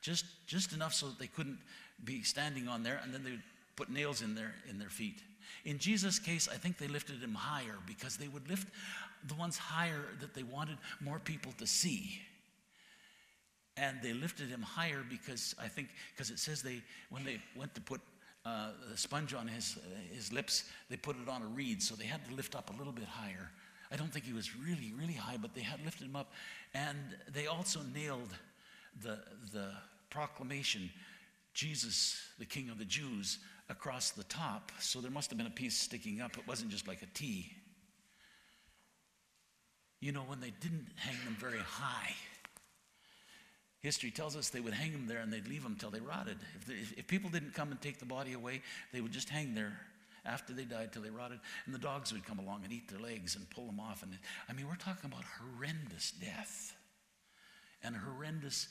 just, 0.00 0.24
just 0.46 0.72
enough 0.72 0.94
so 0.94 1.06
that 1.06 1.18
they 1.18 1.26
couldn't 1.26 1.58
be 2.04 2.22
standing 2.22 2.66
on 2.66 2.82
there, 2.82 3.00
and 3.04 3.12
then 3.12 3.22
they 3.22 3.32
would 3.32 3.42
put 3.76 3.90
nails 3.90 4.22
in 4.22 4.34
their, 4.34 4.54
in 4.68 4.78
their 4.78 4.88
feet. 4.88 5.22
In 5.64 5.78
Jesus' 5.78 6.18
case, 6.18 6.48
I 6.52 6.56
think 6.56 6.78
they 6.78 6.88
lifted 6.88 7.22
him 7.22 7.34
higher 7.34 7.76
because 7.86 8.16
they 8.16 8.28
would 8.28 8.48
lift 8.48 8.68
the 9.28 9.34
ones 9.34 9.56
higher 9.56 10.04
that 10.20 10.34
they 10.34 10.42
wanted 10.42 10.78
more 11.00 11.18
people 11.18 11.52
to 11.58 11.66
see. 11.66 12.20
And 13.76 13.98
they 14.02 14.12
lifted 14.12 14.48
him 14.48 14.62
higher 14.62 15.02
because 15.08 15.54
I 15.60 15.68
think, 15.68 15.88
because 16.14 16.30
it 16.30 16.38
says 16.38 16.62
they, 16.62 16.82
when 17.10 17.24
they 17.24 17.40
went 17.56 17.74
to 17.74 17.80
put 17.80 18.00
uh, 18.44 18.70
the 18.90 18.96
sponge 18.96 19.34
on 19.34 19.46
his, 19.46 19.78
uh, 19.78 20.14
his 20.14 20.32
lips, 20.32 20.64
they 20.90 20.96
put 20.96 21.16
it 21.16 21.28
on 21.28 21.42
a 21.42 21.46
reed, 21.46 21.82
so 21.82 21.94
they 21.94 22.04
had 22.04 22.26
to 22.28 22.34
lift 22.34 22.54
up 22.54 22.74
a 22.74 22.76
little 22.76 22.92
bit 22.92 23.04
higher. 23.04 23.50
I 23.90 23.96
don't 23.96 24.12
think 24.12 24.24
he 24.24 24.32
was 24.32 24.56
really, 24.56 24.92
really 24.98 25.12
high, 25.12 25.36
but 25.40 25.54
they 25.54 25.60
had 25.60 25.84
lifted 25.84 26.06
him 26.06 26.16
up. 26.16 26.32
And 26.74 26.98
they 27.32 27.46
also 27.46 27.80
nailed 27.94 28.30
the, 29.02 29.18
the 29.52 29.70
proclamation, 30.10 30.90
Jesus, 31.54 32.20
the 32.38 32.46
King 32.46 32.70
of 32.70 32.78
the 32.78 32.84
Jews, 32.84 33.38
across 33.72 34.10
the 34.10 34.24
top. 34.24 34.70
So 34.78 35.00
there 35.00 35.10
must 35.10 35.30
have 35.30 35.38
been 35.38 35.48
a 35.48 35.50
piece 35.50 35.76
sticking 35.76 36.20
up. 36.20 36.38
It 36.38 36.46
wasn't 36.46 36.70
just 36.70 36.86
like 36.86 37.02
a 37.02 37.06
T. 37.06 37.50
You 40.00 40.12
know, 40.12 40.22
when 40.22 40.40
they 40.40 40.52
didn't 40.60 40.86
hang 40.96 41.16
them 41.24 41.36
very 41.38 41.58
high, 41.58 42.14
history 43.80 44.10
tells 44.10 44.36
us 44.36 44.50
they 44.50 44.60
would 44.60 44.74
hang 44.74 44.92
them 44.92 45.06
there 45.06 45.18
and 45.18 45.32
they'd 45.32 45.48
leave 45.48 45.62
them 45.62 45.76
till 45.78 45.90
they 45.90 46.00
rotted. 46.00 46.38
If, 46.60 46.70
if, 46.70 46.98
if 46.98 47.06
people 47.06 47.30
didn't 47.30 47.54
come 47.54 47.70
and 47.70 47.80
take 47.80 47.98
the 47.98 48.04
body 48.04 48.32
away, 48.32 48.62
they 48.92 49.00
would 49.00 49.12
just 49.12 49.28
hang 49.28 49.54
there 49.54 49.78
after 50.24 50.52
they 50.52 50.64
died 50.64 50.92
till 50.92 51.02
they 51.02 51.10
rotted, 51.10 51.40
and 51.66 51.74
the 51.74 51.80
dogs 51.80 52.12
would 52.12 52.24
come 52.24 52.38
along 52.38 52.62
and 52.62 52.72
eat 52.72 52.88
their 52.88 53.00
legs 53.00 53.34
and 53.34 53.48
pull 53.50 53.66
them 53.66 53.80
off. 53.80 54.04
And 54.04 54.16
I 54.48 54.52
mean, 54.52 54.68
we're 54.68 54.76
talking 54.76 55.10
about 55.10 55.24
horrendous 55.40 56.12
death 56.12 56.76
and 57.82 57.96
horrendous 57.96 58.68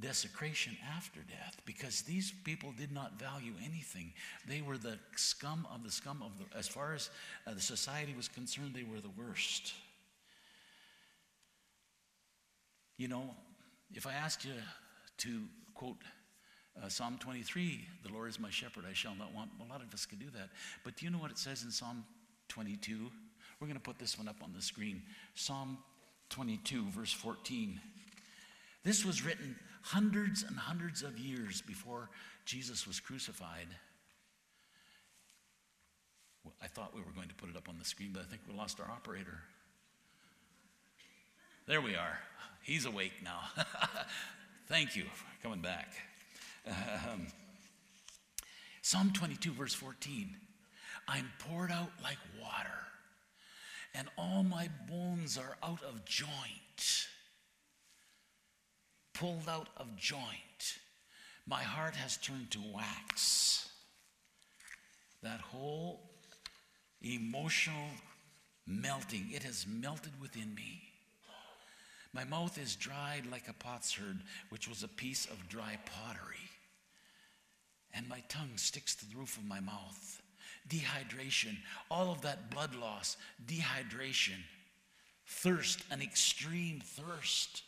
desecration 0.00 0.76
after 0.96 1.20
death 1.20 1.60
because 1.66 2.02
these 2.02 2.32
people 2.44 2.72
did 2.76 2.92
not 2.92 3.18
value 3.18 3.52
anything. 3.64 4.12
They 4.48 4.60
were 4.60 4.78
the 4.78 4.98
scum 5.16 5.66
of 5.72 5.84
the 5.84 5.90
scum 5.90 6.22
of 6.22 6.32
the, 6.38 6.58
as 6.58 6.68
far 6.68 6.94
as 6.94 7.10
uh, 7.46 7.54
the 7.54 7.60
society 7.60 8.14
was 8.16 8.28
concerned, 8.28 8.72
they 8.74 8.84
were 8.84 9.00
the 9.00 9.10
worst. 9.18 9.72
You 12.96 13.08
know, 13.08 13.34
if 13.94 14.06
I 14.06 14.12
asked 14.12 14.44
you 14.44 14.52
to 15.18 15.42
quote 15.74 15.96
uh, 16.82 16.88
Psalm 16.88 17.16
23, 17.18 17.80
the 18.04 18.12
Lord 18.12 18.28
is 18.28 18.38
my 18.38 18.50
shepherd, 18.50 18.84
I 18.88 18.92
shall 18.92 19.14
not 19.14 19.34
want, 19.34 19.50
a 19.66 19.70
lot 19.70 19.82
of 19.82 19.92
us 19.92 20.06
could 20.06 20.20
do 20.20 20.30
that. 20.34 20.50
But 20.84 20.96
do 20.96 21.04
you 21.04 21.10
know 21.10 21.18
what 21.18 21.30
it 21.30 21.38
says 21.38 21.62
in 21.62 21.70
Psalm 21.70 22.04
22? 22.48 23.10
We're 23.60 23.66
going 23.66 23.78
to 23.78 23.82
put 23.82 23.98
this 23.98 24.18
one 24.18 24.28
up 24.28 24.36
on 24.42 24.52
the 24.54 24.62
screen. 24.62 25.02
Psalm 25.34 25.78
22, 26.30 26.86
verse 26.90 27.12
14. 27.12 27.80
This 28.84 29.04
was 29.04 29.24
written 29.24 29.56
hundreds 29.82 30.42
and 30.42 30.56
hundreds 30.56 31.02
of 31.02 31.18
years 31.18 31.62
before 31.62 32.10
Jesus 32.44 32.86
was 32.86 33.00
crucified. 33.00 33.68
I 36.62 36.66
thought 36.66 36.94
we 36.94 37.00
were 37.00 37.12
going 37.14 37.28
to 37.28 37.34
put 37.34 37.50
it 37.50 37.56
up 37.56 37.68
on 37.68 37.78
the 37.78 37.84
screen, 37.84 38.10
but 38.12 38.22
I 38.22 38.26
think 38.26 38.42
we 38.48 38.54
lost 38.54 38.80
our 38.80 38.90
operator. 38.90 39.40
There 41.66 41.80
we 41.80 41.94
are. 41.94 42.18
He's 42.62 42.86
awake 42.86 43.12
now. 43.22 43.40
Thank 44.68 44.96
you 44.96 45.04
for 45.14 45.26
coming 45.42 45.60
back. 45.60 45.94
Um, 46.66 47.26
Psalm 48.82 49.12
22, 49.12 49.52
verse 49.52 49.74
14 49.74 50.36
I'm 51.08 51.30
poured 51.38 51.72
out 51.72 51.90
like 52.02 52.18
water, 52.40 52.86
and 53.94 54.08
all 54.16 54.42
my 54.42 54.68
bones 54.88 55.38
are 55.38 55.56
out 55.62 55.82
of 55.82 56.04
joint 56.04 57.08
pulled 59.20 59.50
out 59.50 59.68
of 59.76 59.96
joint. 59.96 60.78
My 61.46 61.62
heart 61.62 61.94
has 61.94 62.16
turned 62.16 62.50
to 62.52 62.60
wax. 62.74 63.68
That 65.22 65.40
whole 65.40 66.00
emotional 67.02 67.90
melting, 68.66 69.28
it 69.30 69.42
has 69.42 69.66
melted 69.68 70.12
within 70.22 70.54
me. 70.54 70.80
My 72.14 72.24
mouth 72.24 72.56
is 72.56 72.74
dried 72.76 73.26
like 73.30 73.46
a 73.46 73.52
potsherd, 73.52 74.20
which 74.48 74.66
was 74.66 74.82
a 74.82 74.88
piece 74.88 75.26
of 75.26 75.48
dry 75.50 75.76
pottery. 75.84 76.48
And 77.92 78.08
my 78.08 78.22
tongue 78.28 78.56
sticks 78.56 78.94
to 78.96 79.08
the 79.08 79.16
roof 79.16 79.36
of 79.36 79.44
my 79.44 79.60
mouth. 79.60 80.22
Dehydration, 80.66 81.58
all 81.90 82.10
of 82.10 82.22
that 82.22 82.50
blood 82.50 82.74
loss, 82.74 83.18
dehydration, 83.46 84.40
thirst, 85.26 85.84
an 85.90 86.00
extreme 86.00 86.80
thirst. 86.82 87.64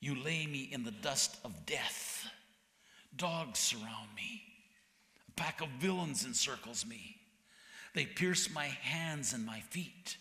You 0.00 0.14
lay 0.22 0.46
me 0.46 0.68
in 0.70 0.84
the 0.84 0.90
dust 0.90 1.38
of 1.44 1.66
death. 1.66 2.26
Dogs 3.16 3.58
surround 3.58 4.08
me. 4.14 4.42
A 5.28 5.32
pack 5.32 5.60
of 5.60 5.68
villains 5.80 6.24
encircles 6.24 6.86
me. 6.86 7.16
They 7.94 8.06
pierce 8.06 8.52
my 8.52 8.66
hands 8.66 9.32
and 9.32 9.44
my 9.44 9.60
feet. 9.60 10.16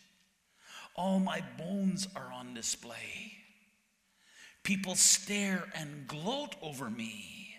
All 0.96 1.20
my 1.20 1.44
bones 1.58 2.08
are 2.16 2.32
on 2.34 2.54
display. 2.54 3.34
People 4.64 4.96
stare 4.96 5.66
and 5.76 6.08
gloat 6.08 6.56
over 6.62 6.90
me. 6.90 7.56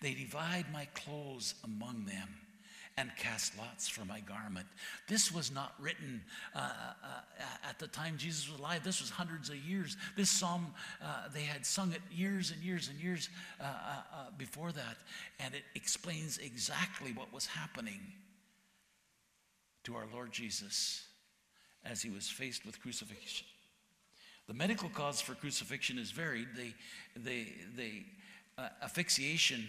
They 0.00 0.14
divide 0.14 0.72
my 0.72 0.86
clothes 0.94 1.54
among 1.64 2.04
them 2.04 2.28
and 3.00 3.10
cast 3.16 3.56
lots 3.56 3.88
for 3.88 4.04
my 4.04 4.20
garment. 4.20 4.66
This 5.08 5.32
was 5.32 5.50
not 5.50 5.72
written 5.80 6.20
uh, 6.54 6.58
uh, 6.58 7.68
at 7.68 7.78
the 7.78 7.86
time 7.86 8.16
Jesus 8.18 8.50
was 8.50 8.60
alive. 8.60 8.84
This 8.84 9.00
was 9.00 9.08
hundreds 9.08 9.48
of 9.48 9.56
years. 9.56 9.96
This 10.16 10.28
psalm, 10.28 10.74
uh, 11.02 11.28
they 11.32 11.42
had 11.42 11.64
sung 11.64 11.92
it 11.92 12.02
years 12.12 12.50
and 12.50 12.62
years 12.62 12.88
and 12.88 13.00
years 13.00 13.30
uh, 13.58 13.64
uh, 13.64 13.68
uh, 13.68 14.24
before 14.36 14.70
that. 14.72 14.96
And 15.38 15.54
it 15.54 15.62
explains 15.74 16.38
exactly 16.38 17.12
what 17.12 17.32
was 17.32 17.46
happening 17.46 18.00
to 19.84 19.94
our 19.94 20.06
Lord 20.12 20.30
Jesus 20.30 21.06
as 21.84 22.02
he 22.02 22.10
was 22.10 22.28
faced 22.28 22.66
with 22.66 22.80
crucifixion. 22.82 23.46
The 24.46 24.54
medical 24.54 24.90
cause 24.90 25.22
for 25.22 25.34
crucifixion 25.34 25.96
is 25.98 26.10
varied. 26.10 26.48
The, 26.54 26.74
the, 27.16 27.46
the 27.76 28.04
asphyxiation 28.82 29.64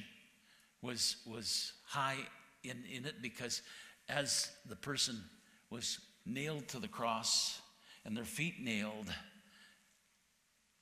was, 0.81 1.17
was 1.25 1.71
high 1.85 2.17
in, 2.63 2.83
in 2.91 3.05
it 3.05 3.21
because 3.21 3.61
as 4.09 4.51
the 4.67 4.75
person 4.75 5.23
was 5.69 5.99
nailed 6.25 6.67
to 6.69 6.79
the 6.79 6.87
cross 6.87 7.59
and 8.05 8.15
their 8.15 8.25
feet 8.25 8.55
nailed, 8.61 9.13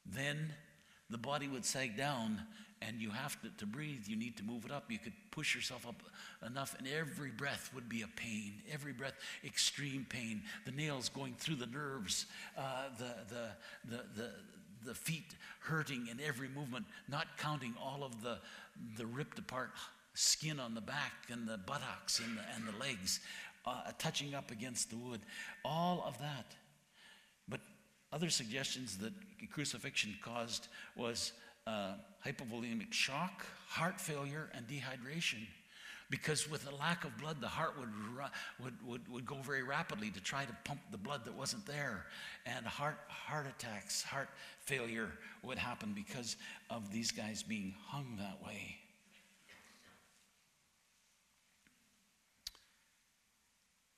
then 0.05 0.53
the 1.09 1.17
body 1.17 1.47
would 1.47 1.65
sag 1.65 1.97
down 1.97 2.41
and 2.81 3.01
you 3.01 3.09
have 3.09 3.39
to, 3.41 3.49
to 3.57 3.65
breathe, 3.65 4.07
you 4.07 4.15
need 4.15 4.37
to 4.37 4.43
move 4.43 4.63
it 4.65 4.71
up. 4.71 4.89
You 4.89 4.99
could 4.99 5.13
push 5.31 5.53
yourself 5.53 5.85
up 5.85 6.01
enough, 6.45 6.75
and 6.77 6.87
every 6.87 7.29
breath 7.29 7.71
would 7.75 7.89
be 7.89 8.03
a 8.03 8.07
pain. 8.07 8.53
Every 8.71 8.93
breath, 8.93 9.15
extreme 9.43 10.05
pain. 10.07 10.43
The 10.65 10.71
nails 10.71 11.09
going 11.09 11.35
through 11.37 11.55
the 11.55 11.67
nerves, 11.67 12.25
uh, 12.57 12.83
the, 12.97 13.35
the, 13.35 13.97
the, 13.97 14.03
the, 14.15 14.31
the 14.85 14.93
feet 14.93 15.35
hurting 15.59 16.07
in 16.09 16.21
every 16.25 16.47
movement, 16.47 16.85
not 17.09 17.37
counting 17.37 17.73
all 17.83 18.01
of 18.01 18.23
the, 18.23 18.37
the 18.97 19.05
ripped 19.05 19.39
apart 19.39 19.71
skin 20.19 20.59
on 20.59 20.75
the 20.75 20.81
back 20.81 21.13
and 21.31 21.47
the 21.47 21.57
buttocks 21.57 22.19
and 22.19 22.37
the, 22.37 22.41
and 22.53 22.67
the 22.67 22.77
legs 22.77 23.21
uh, 23.65 23.91
touching 23.97 24.35
up 24.35 24.51
against 24.51 24.89
the 24.89 24.97
wood, 24.97 25.21
all 25.63 26.03
of 26.05 26.17
that. 26.19 26.55
But 27.47 27.61
other 28.11 28.29
suggestions 28.29 28.97
that 28.97 29.13
crucifixion 29.53 30.15
caused 30.21 30.67
was 30.97 31.31
uh, 31.65 31.93
hypovolemic 32.25 32.91
shock, 32.91 33.45
heart 33.69 34.01
failure, 34.01 34.49
and 34.53 34.67
dehydration. 34.67 35.47
Because 36.09 36.49
with 36.49 36.67
a 36.67 36.75
lack 36.75 37.05
of 37.05 37.15
blood, 37.17 37.39
the 37.39 37.47
heart 37.47 37.75
would, 37.79 37.89
would, 38.61 38.73
would, 38.85 39.13
would 39.13 39.25
go 39.25 39.35
very 39.35 39.63
rapidly 39.63 40.09
to 40.09 40.19
try 40.19 40.43
to 40.43 40.57
pump 40.65 40.81
the 40.91 40.97
blood 40.97 41.23
that 41.23 41.33
wasn't 41.33 41.65
there. 41.65 42.07
And 42.45 42.65
heart, 42.65 42.97
heart 43.07 43.45
attacks, 43.47 44.03
heart 44.03 44.29
failure 44.65 45.11
would 45.43 45.59
happen 45.59 45.93
because 45.95 46.35
of 46.69 46.91
these 46.91 47.11
guys 47.11 47.41
being 47.41 47.73
hung 47.87 48.17
that 48.17 48.45
way. 48.45 48.79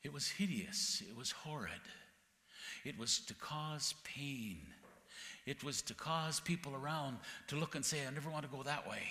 It 0.04 0.12
was 0.12 0.30
hideous. 0.30 1.04
It 1.08 1.16
was 1.16 1.32
horrid. 1.32 1.72
It 2.84 2.98
was 2.98 3.20
to 3.22 3.34
cause 3.36 3.94
pain. 4.04 4.58
It 5.46 5.64
was 5.64 5.82
to 5.84 5.94
cause 5.94 6.40
people 6.40 6.76
around 6.76 7.18
to 7.48 7.56
look 7.56 7.76
and 7.76 7.86
say, 7.86 7.98
I 8.08 8.12
never 8.12 8.30
want 8.30 8.44
to 8.44 8.56
go 8.56 8.64
that 8.64 8.88
way. 8.90 9.04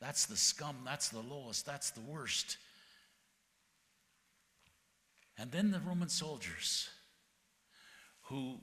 That's 0.00 0.26
the 0.26 0.36
scum. 0.36 0.76
That's 0.84 1.08
the 1.08 1.20
lowest. 1.20 1.66
That's 1.66 1.90
the 1.90 2.00
worst. 2.00 2.58
And 5.38 5.50
then 5.50 5.70
the 5.70 5.80
Roman 5.80 6.08
soldiers 6.08 6.88
who 8.22 8.56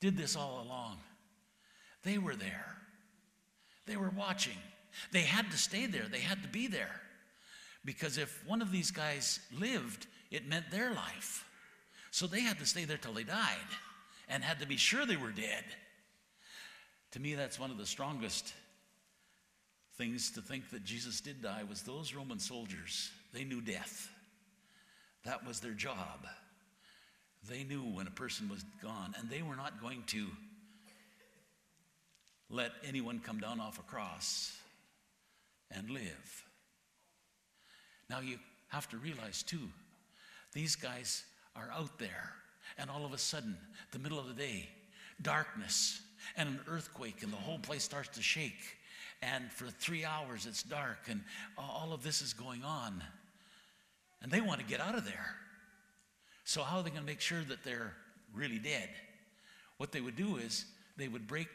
did 0.00 0.16
this 0.16 0.36
all 0.36 0.62
along, 0.66 0.98
they 2.02 2.18
were 2.18 2.36
there. 2.36 2.76
They 3.86 3.96
were 3.96 4.10
watching. 4.10 4.56
They 5.12 5.22
had 5.22 5.50
to 5.50 5.56
stay 5.56 5.86
there. 5.86 6.06
They 6.10 6.20
had 6.20 6.42
to 6.42 6.48
be 6.48 6.66
there. 6.66 7.00
Because 7.84 8.18
if 8.18 8.44
one 8.46 8.62
of 8.62 8.72
these 8.72 8.90
guys 8.90 9.40
lived, 9.58 10.06
it 10.30 10.46
meant 10.46 10.70
their 10.70 10.92
life. 10.92 11.44
So 12.10 12.26
they 12.26 12.40
had 12.40 12.58
to 12.58 12.66
stay 12.66 12.84
there 12.84 12.96
till 12.96 13.12
they 13.12 13.24
died 13.24 13.56
and 14.28 14.42
had 14.42 14.60
to 14.60 14.66
be 14.66 14.76
sure 14.76 15.06
they 15.06 15.16
were 15.16 15.30
dead. 15.30 15.64
To 17.12 17.20
me, 17.20 17.34
that's 17.34 17.58
one 17.58 17.70
of 17.70 17.78
the 17.78 17.86
strongest 17.86 18.52
things 19.96 20.30
to 20.32 20.40
think 20.40 20.70
that 20.70 20.84
Jesus 20.84 21.20
did 21.20 21.42
die 21.42 21.62
was 21.68 21.82
those 21.82 22.14
Roman 22.14 22.38
soldiers. 22.38 23.10
They 23.32 23.44
knew 23.44 23.60
death. 23.60 24.08
That 25.24 25.46
was 25.46 25.60
their 25.60 25.72
job. 25.72 26.26
They 27.48 27.64
knew 27.64 27.82
when 27.82 28.06
a 28.06 28.12
person 28.12 28.48
was 28.48 28.64
gone, 28.82 29.14
and 29.18 29.30
they 29.30 29.42
were 29.42 29.56
not 29.56 29.80
going 29.80 30.02
to 30.08 30.26
let 32.50 32.72
anyone 32.86 33.20
come 33.20 33.38
down 33.38 33.60
off 33.60 33.78
a 33.78 33.82
cross 33.82 34.56
and 35.70 35.90
live. 35.90 36.44
Now 38.10 38.20
you 38.20 38.38
have 38.68 38.88
to 38.90 38.96
realize, 38.96 39.42
too, 39.42 39.68
these 40.52 40.76
guys 40.76 41.24
are 41.54 41.70
out 41.72 41.98
there, 41.98 42.32
and 42.78 42.90
all 42.90 43.04
of 43.04 43.12
a 43.12 43.18
sudden, 43.18 43.56
the 43.92 43.98
middle 43.98 44.18
of 44.18 44.28
the 44.28 44.34
day, 44.34 44.68
darkness 45.22 46.00
and 46.36 46.48
an 46.48 46.60
earthquake, 46.68 47.22
and 47.22 47.32
the 47.32 47.36
whole 47.36 47.58
place 47.58 47.82
starts 47.82 48.10
to 48.16 48.22
shake. 48.22 48.76
And 49.22 49.50
for 49.50 49.66
three 49.66 50.04
hours, 50.04 50.46
it's 50.46 50.62
dark, 50.62 51.08
and 51.08 51.22
all 51.56 51.92
of 51.92 52.02
this 52.02 52.22
is 52.22 52.32
going 52.32 52.62
on. 52.62 53.02
And 54.22 54.30
they 54.30 54.40
want 54.40 54.60
to 54.60 54.66
get 54.66 54.80
out 54.80 54.94
of 54.94 55.04
there. 55.04 55.34
So, 56.44 56.62
how 56.62 56.78
are 56.78 56.82
they 56.82 56.90
going 56.90 57.02
to 57.02 57.06
make 57.06 57.20
sure 57.20 57.42
that 57.48 57.64
they're 57.64 57.94
really 58.34 58.58
dead? 58.58 58.88
What 59.76 59.92
they 59.92 60.00
would 60.00 60.16
do 60.16 60.36
is 60.36 60.66
they 60.96 61.08
would 61.08 61.26
break 61.26 61.48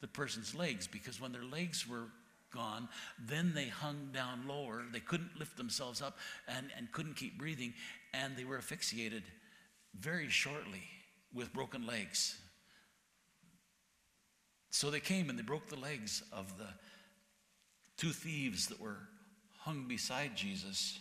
the 0.00 0.08
person's 0.08 0.54
legs 0.54 0.86
because 0.86 1.20
when 1.20 1.32
their 1.32 1.44
legs 1.44 1.86
were 1.88 2.06
gone, 2.50 2.88
then 3.18 3.52
they 3.54 3.68
hung 3.68 4.10
down 4.12 4.46
lower. 4.48 4.84
They 4.92 5.00
couldn't 5.00 5.38
lift 5.38 5.56
themselves 5.56 6.02
up 6.02 6.18
and, 6.46 6.66
and 6.76 6.90
couldn't 6.92 7.16
keep 7.16 7.38
breathing, 7.38 7.74
and 8.12 8.36
they 8.36 8.44
were 8.44 8.58
asphyxiated 8.58 9.22
very 9.98 10.28
shortly 10.28 10.82
with 11.32 11.52
broken 11.52 11.86
legs. 11.86 12.38
So 14.70 14.90
they 14.90 15.00
came 15.00 15.30
and 15.30 15.38
they 15.38 15.42
broke 15.42 15.68
the 15.68 15.76
legs 15.76 16.22
of 16.32 16.58
the 16.58 16.68
two 17.96 18.10
thieves 18.10 18.68
that 18.68 18.80
were 18.80 19.08
hung 19.58 19.86
beside 19.88 20.36
Jesus. 20.36 20.98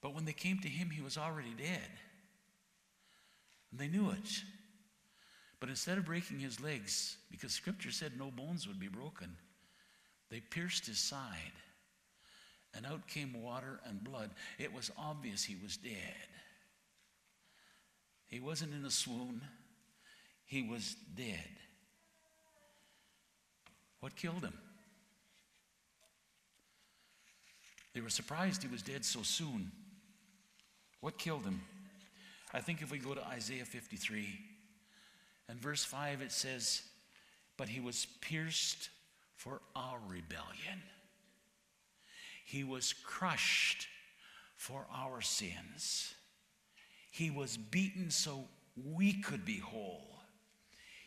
But 0.00 0.14
when 0.14 0.24
they 0.24 0.32
came 0.32 0.58
to 0.60 0.68
him, 0.68 0.90
he 0.90 1.02
was 1.02 1.18
already 1.18 1.52
dead. 1.56 1.90
And 3.70 3.78
they 3.78 3.88
knew 3.88 4.10
it. 4.10 4.42
But 5.60 5.68
instead 5.68 5.98
of 5.98 6.06
breaking 6.06 6.40
his 6.40 6.60
legs, 6.60 7.16
because 7.30 7.52
scripture 7.52 7.92
said 7.92 8.12
no 8.18 8.30
bones 8.30 8.66
would 8.66 8.80
be 8.80 8.88
broken, 8.88 9.36
they 10.32 10.40
pierced 10.40 10.86
his 10.86 10.98
side. 10.98 11.52
And 12.74 12.86
out 12.86 13.06
came 13.06 13.42
water 13.42 13.80
and 13.84 14.02
blood. 14.02 14.30
It 14.58 14.72
was 14.72 14.90
obvious 14.96 15.44
he 15.44 15.56
was 15.62 15.76
dead. 15.76 15.92
He 18.28 18.40
wasn't 18.40 18.72
in 18.72 18.82
a 18.86 18.90
swoon, 18.90 19.42
he 20.46 20.62
was 20.62 20.96
dead. 21.14 21.50
What 24.00 24.16
killed 24.16 24.42
him? 24.42 24.56
They 27.94 28.00
were 28.00 28.08
surprised 28.08 28.62
he 28.62 28.68
was 28.68 28.80
dead 28.80 29.04
so 29.04 29.22
soon. 29.22 29.70
What 31.00 31.18
killed 31.18 31.44
him? 31.44 31.60
I 32.54 32.60
think 32.60 32.80
if 32.80 32.90
we 32.90 32.96
go 32.96 33.12
to 33.12 33.22
Isaiah 33.26 33.66
53 33.66 34.26
and 35.50 35.60
verse 35.60 35.84
5, 35.84 36.22
it 36.22 36.32
says, 36.32 36.80
But 37.58 37.68
he 37.68 37.80
was 37.80 38.06
pierced 38.22 38.88
for 39.42 39.60
our 39.74 39.98
rebellion, 40.06 40.80
he 42.44 42.62
was 42.62 42.94
crushed 43.04 43.88
for 44.56 44.86
our 44.94 45.20
sins, 45.20 46.14
he 47.10 47.28
was 47.28 47.56
beaten 47.56 48.08
so 48.08 48.44
we 48.94 49.14
could 49.14 49.44
be 49.44 49.58
whole, 49.58 50.20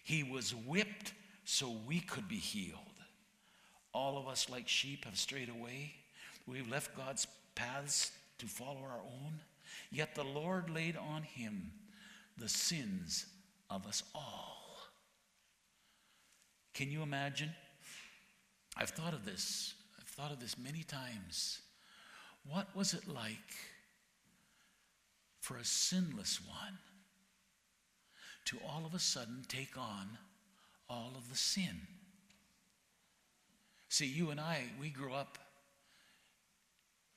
he 0.03 0.21
was 0.21 0.53
whipped 0.53 1.13
so 1.45 1.77
we 1.87 2.01
could 2.01 2.27
be 2.27 2.35
healed. 2.35 2.79
All 3.93 4.17
of 4.17 4.27
us, 4.27 4.49
like 4.49 4.67
sheep, 4.67 5.05
have 5.05 5.17
strayed 5.17 5.47
away. 5.47 5.93
We've 6.45 6.69
left 6.69 6.97
God's 6.97 7.27
paths 7.55 8.11
to 8.39 8.45
follow 8.45 8.81
our 8.83 8.99
own. 8.99 9.39
Yet 9.89 10.13
the 10.13 10.25
Lord 10.25 10.69
laid 10.69 10.97
on 10.97 11.23
him 11.23 11.71
the 12.37 12.49
sins 12.49 13.27
of 13.69 13.87
us 13.87 14.03
all. 14.13 14.77
Can 16.73 16.91
you 16.91 17.01
imagine? 17.03 17.51
I've 18.77 18.89
thought 18.89 19.13
of 19.13 19.25
this. 19.25 19.73
I've 19.99 20.07
thought 20.07 20.31
of 20.31 20.39
this 20.39 20.57
many 20.57 20.83
times. 20.83 21.61
What 22.47 22.75
was 22.75 22.93
it 22.93 23.07
like 23.07 23.55
for 25.39 25.57
a 25.57 25.65
sinless 25.65 26.39
one 26.47 26.79
to 28.45 28.57
all 28.67 28.85
of 28.85 28.93
a 28.93 28.99
sudden 28.99 29.43
take 29.47 29.77
on 29.77 30.17
all 30.89 31.13
of 31.15 31.29
the 31.29 31.35
sin. 31.35 31.81
See, 33.89 34.05
you 34.05 34.29
and 34.29 34.39
I, 34.39 34.63
we 34.79 34.89
grew 34.89 35.13
up, 35.13 35.37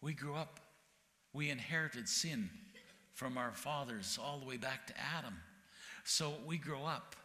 we 0.01 0.13
grew 0.13 0.35
up, 0.35 0.61
we 1.33 1.51
inherited 1.51 2.09
sin 2.09 2.51
from 3.15 3.37
our 3.37 3.53
fathers 3.53 4.19
all 4.23 4.39
the 4.39 4.47
way 4.47 4.57
back 4.57 4.87
to 4.87 4.95
Adam. 5.17 5.35
So 6.05 6.35
we 6.47 6.57
grow 6.57 6.85
up. 6.85 7.17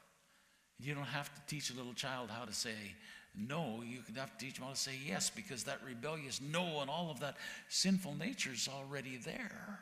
You 0.80 0.96
don't 0.96 1.04
have 1.04 1.34
to 1.34 1.42
teach 1.48 1.70
a 1.70 1.76
little 1.76 1.94
child 1.94 2.30
how 2.30 2.46
to 2.46 2.54
say 2.54 2.96
no. 3.36 3.82
You 3.86 4.00
have 4.16 4.38
to 4.38 4.46
teach 4.46 4.56
them 4.56 4.66
how 4.66 4.72
to 4.72 4.78
say 4.78 4.94
yes 5.06 5.30
because 5.30 5.64
that 5.64 5.80
rebellious 5.86 6.42
no 6.42 6.82
and 6.82 6.90
all 6.90 7.10
of 7.10 7.20
that 7.22 7.38
sinful 7.70 8.16
nature 8.16 8.52
is 8.54 8.70
already 8.72 9.18
there. 9.18 9.80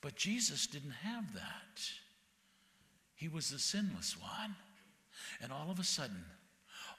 But 0.00 0.16
Jesus 0.16 0.66
didn't 0.66 0.92
have 1.02 1.34
that. 1.34 1.82
He 3.14 3.28
was 3.28 3.50
the 3.50 3.58
sinless 3.58 4.16
one. 4.20 4.54
And 5.42 5.52
all 5.52 5.70
of 5.70 5.80
a 5.80 5.84
sudden, 5.84 6.24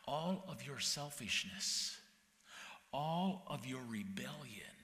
all 0.07 0.43
of 0.49 0.65
your 0.65 0.79
selfishness, 0.79 1.97
all 2.91 3.43
of 3.47 3.65
your 3.65 3.81
rebellion, 3.87 4.78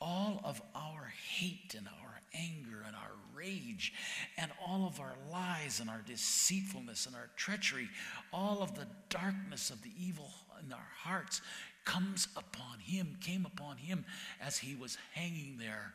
all 0.00 0.40
of 0.44 0.60
our 0.74 1.12
hate 1.38 1.74
and 1.76 1.86
our 1.86 2.20
anger 2.34 2.84
and 2.86 2.96
our 2.96 3.12
rage 3.34 3.92
and 4.36 4.50
all 4.66 4.86
of 4.86 5.00
our 5.00 5.14
lies 5.30 5.80
and 5.80 5.88
our 5.88 6.02
deceitfulness 6.06 7.06
and 7.06 7.14
our 7.14 7.30
treachery, 7.36 7.88
all 8.32 8.62
of 8.62 8.74
the 8.74 8.86
darkness 9.08 9.70
of 9.70 9.82
the 9.82 9.92
evil 9.98 10.30
in 10.64 10.72
our 10.72 10.90
hearts 11.02 11.40
comes 11.84 12.28
upon 12.36 12.78
him, 12.80 13.16
came 13.20 13.46
upon 13.46 13.76
him 13.76 14.04
as 14.40 14.58
he 14.58 14.74
was 14.74 14.96
hanging 15.12 15.58
there 15.58 15.92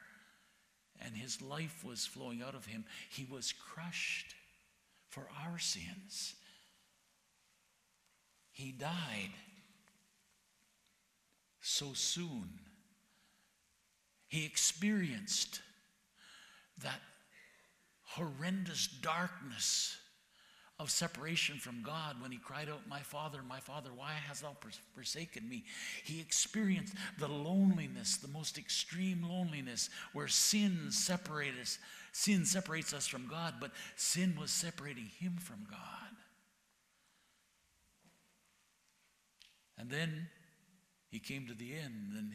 and 1.02 1.16
his 1.16 1.42
life 1.42 1.84
was 1.86 2.06
flowing 2.06 2.42
out 2.42 2.56
of 2.56 2.66
him. 2.66 2.86
He 3.10 3.26
was 3.30 3.54
crushed 3.54 4.36
for 5.10 5.28
our 5.46 5.58
sins. 5.58 6.36
He 8.52 8.72
died 8.72 9.32
so 11.62 11.94
soon. 11.94 12.60
He 14.30 14.46
experienced 14.46 15.62
that 16.84 17.02
horrendous 18.04 18.88
darkness 18.88 19.98
of 20.80 20.90
separation 20.90 21.58
from 21.58 21.84
God 21.84 22.22
when 22.22 22.32
he 22.32 22.38
cried 22.38 22.70
out, 22.70 22.88
My 22.88 23.02
Father, 23.02 23.40
my 23.48 23.60
Father, 23.60 23.90
why 23.94 24.14
hast 24.28 24.44
thou 24.44 24.56
forsaken 24.96 25.50
me? 25.50 25.66
He 26.06 26.22
experienced 26.22 26.94
the 27.18 27.28
loneliness, 27.28 28.18
the 28.18 28.30
most 28.30 28.58
extreme 28.58 29.26
loneliness, 29.28 29.90
where 30.14 30.30
sin 30.30 30.92
separates 30.92 31.60
us. 31.60 31.80
Sin 32.12 32.46
separates 32.46 32.94
us 32.94 33.08
from 33.08 33.28
God, 33.28 33.56
but 33.60 33.72
sin 33.96 34.36
was 34.40 34.52
separating 34.52 35.12
him 35.20 35.36
from 35.38 35.68
God. 35.70 35.80
And 39.78 39.90
then 39.90 40.28
he 41.10 41.20
came 41.20 41.48
to 41.48 41.54
the 41.54 41.74
end 41.74 42.14
and 42.18 42.32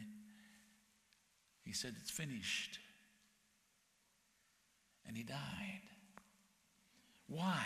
said, 1.75 1.93
It's 2.01 2.11
finished. 2.11 2.79
And 5.07 5.15
he 5.15 5.23
died. 5.23 5.81
Why? 7.27 7.63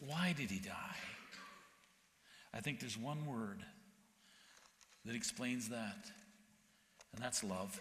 Why 0.00 0.34
did 0.36 0.50
he 0.50 0.58
die? 0.58 0.96
I 2.54 2.60
think 2.60 2.80
there's 2.80 2.98
one 2.98 3.24
word 3.26 3.64
that 5.06 5.14
explains 5.14 5.70
that, 5.70 6.10
and 7.14 7.22
that's 7.22 7.42
love. 7.42 7.80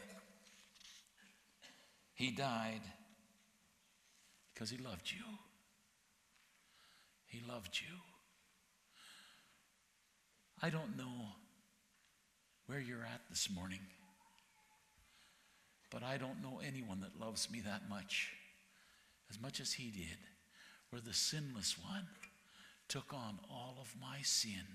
He 2.13 2.31
died 2.31 2.81
because 4.53 4.69
he 4.69 4.77
loved 4.77 5.11
you. 5.11 5.23
He 7.25 7.41
loved 7.49 7.79
you. 7.81 7.95
I 10.61 10.69
don't 10.69 10.95
know 10.97 11.29
where 12.67 12.79
you're 12.79 13.03
at 13.03 13.21
this 13.29 13.49
morning, 13.53 13.79
but 15.91 16.03
I 16.03 16.17
don't 16.17 16.41
know 16.41 16.61
anyone 16.65 17.01
that 17.01 17.19
loves 17.19 17.51
me 17.51 17.61
that 17.61 17.89
much, 17.89 18.31
as 19.29 19.39
much 19.39 19.59
as 19.59 19.73
he 19.73 19.91
did 19.91 20.17
where 20.91 21.01
the 21.01 21.13
sinless 21.13 21.77
one 21.81 22.05
took 22.87 23.13
on 23.13 23.39
all 23.49 23.77
of 23.79 23.93
my 23.99 24.17
sin. 24.23 24.65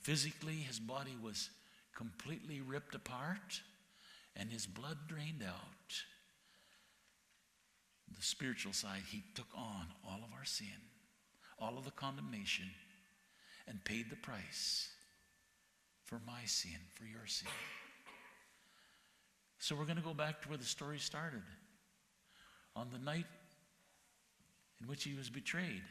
Physically, 0.00 0.54
his 0.54 0.78
body 0.78 1.16
was 1.20 1.50
completely 1.96 2.60
ripped 2.60 2.94
apart 2.94 3.60
and 4.36 4.50
his 4.50 4.66
blood 4.66 4.98
drained 5.08 5.42
out. 5.42 6.04
The 8.16 8.22
spiritual 8.22 8.72
side, 8.72 9.02
he 9.10 9.24
took 9.34 9.48
on 9.56 9.86
all 10.06 10.20
of 10.24 10.32
our 10.38 10.44
sin, 10.44 10.66
all 11.58 11.76
of 11.76 11.84
the 11.84 11.90
condemnation, 11.90 12.70
and 13.66 13.84
paid 13.84 14.10
the 14.10 14.16
price 14.16 14.88
for 16.04 16.20
my 16.24 16.44
sin, 16.44 16.78
for 16.94 17.04
your 17.04 17.26
sin. 17.26 17.48
So 19.66 19.74
we're 19.74 19.82
going 19.82 19.96
to 19.96 20.02
go 20.02 20.14
back 20.14 20.42
to 20.42 20.48
where 20.48 20.58
the 20.58 20.64
story 20.64 21.00
started. 21.00 21.42
On 22.76 22.86
the 22.92 23.00
night 23.00 23.26
in 24.80 24.86
which 24.86 25.02
he 25.02 25.16
was 25.16 25.28
betrayed, 25.28 25.82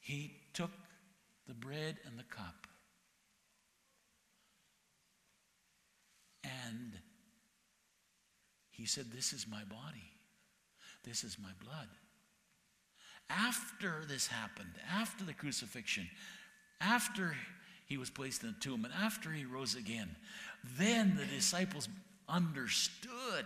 he 0.00 0.36
took 0.52 0.70
the 1.48 1.54
bread 1.54 1.96
and 2.04 2.18
the 2.18 2.24
cup. 2.24 2.66
And 6.44 6.92
he 8.68 8.84
said, 8.84 9.06
This 9.10 9.32
is 9.32 9.46
my 9.50 9.64
body. 9.64 10.12
This 11.04 11.24
is 11.24 11.38
my 11.42 11.52
blood. 11.64 11.88
After 13.30 14.02
this 14.06 14.26
happened, 14.26 14.74
after 14.94 15.24
the 15.24 15.32
crucifixion, 15.32 16.06
after 16.82 17.34
he 17.86 17.96
was 17.96 18.10
placed 18.10 18.42
in 18.42 18.50
the 18.50 18.60
tomb, 18.60 18.84
and 18.84 18.94
after 18.94 19.30
he 19.30 19.44
rose 19.44 19.74
again, 19.74 20.16
then 20.78 21.16
the 21.16 21.26
disciples 21.26 21.88
understood 22.28 23.44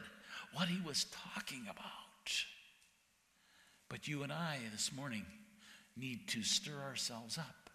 what 0.52 0.68
he 0.68 0.80
was 0.86 1.06
talking 1.34 1.62
about. 1.68 1.84
But 3.88 4.06
you 4.06 4.22
and 4.22 4.32
I 4.32 4.58
this 4.72 4.92
morning 4.94 5.24
need 5.96 6.28
to 6.28 6.42
stir 6.42 6.80
ourselves 6.80 7.38
up 7.38 7.70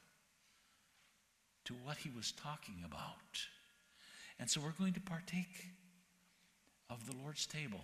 to 1.65 1.73
what 1.83 1.97
he 1.97 2.09
was 2.15 2.31
talking 2.31 2.75
about. 2.85 3.07
And 4.39 4.49
so 4.49 4.61
we're 4.61 4.71
going 4.71 4.93
to 4.93 5.01
partake 5.01 5.67
of 6.89 7.05
the 7.07 7.15
Lord's 7.21 7.45
table. 7.45 7.81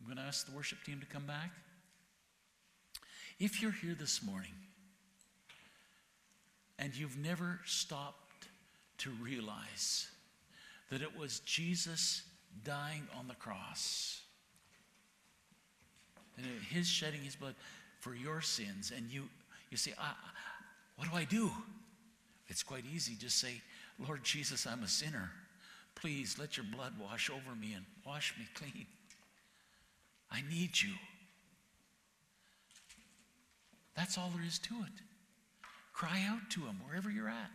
I'm 0.00 0.06
going 0.06 0.16
to 0.16 0.22
ask 0.22 0.46
the 0.46 0.56
worship 0.56 0.78
team 0.84 1.00
to 1.00 1.06
come 1.06 1.26
back. 1.26 1.50
If 3.38 3.62
you're 3.62 3.72
here 3.72 3.96
this 3.98 4.22
morning 4.22 4.52
and 6.78 6.94
you've 6.94 7.18
never 7.18 7.60
stopped 7.64 8.48
to 8.98 9.10
realize 9.22 10.08
that 10.90 11.02
it 11.02 11.18
was 11.18 11.40
Jesus 11.40 12.22
dying 12.64 13.06
on 13.18 13.28
the 13.28 13.34
cross 13.34 14.20
and 16.36 16.46
his 16.70 16.86
shedding 16.88 17.20
his 17.20 17.36
blood 17.36 17.54
for 18.00 18.14
your 18.14 18.40
sins, 18.40 18.92
and 18.94 19.10
you, 19.10 19.28
you 19.70 19.76
say, 19.76 19.92
I, 19.98 20.12
What 20.96 21.10
do 21.10 21.16
I 21.16 21.24
do? 21.24 21.50
It's 22.48 22.62
quite 22.62 22.84
easy. 22.92 23.14
Just 23.14 23.38
say, 23.38 23.62
Lord 23.98 24.24
Jesus, 24.24 24.66
I'm 24.66 24.82
a 24.82 24.88
sinner. 24.88 25.30
Please 25.94 26.36
let 26.38 26.56
your 26.56 26.66
blood 26.66 26.94
wash 27.00 27.30
over 27.30 27.54
me 27.54 27.74
and 27.74 27.84
wash 28.04 28.34
me 28.38 28.46
clean. 28.54 28.86
I 30.30 30.42
need 30.50 30.80
you. 30.80 30.94
That's 33.94 34.18
all 34.18 34.30
there 34.34 34.44
is 34.44 34.58
to 34.60 34.74
it. 34.74 35.11
Cry 36.02 36.26
out 36.28 36.50
to 36.50 36.62
him 36.62 36.80
wherever 36.84 37.08
you're 37.08 37.28
at. 37.28 37.52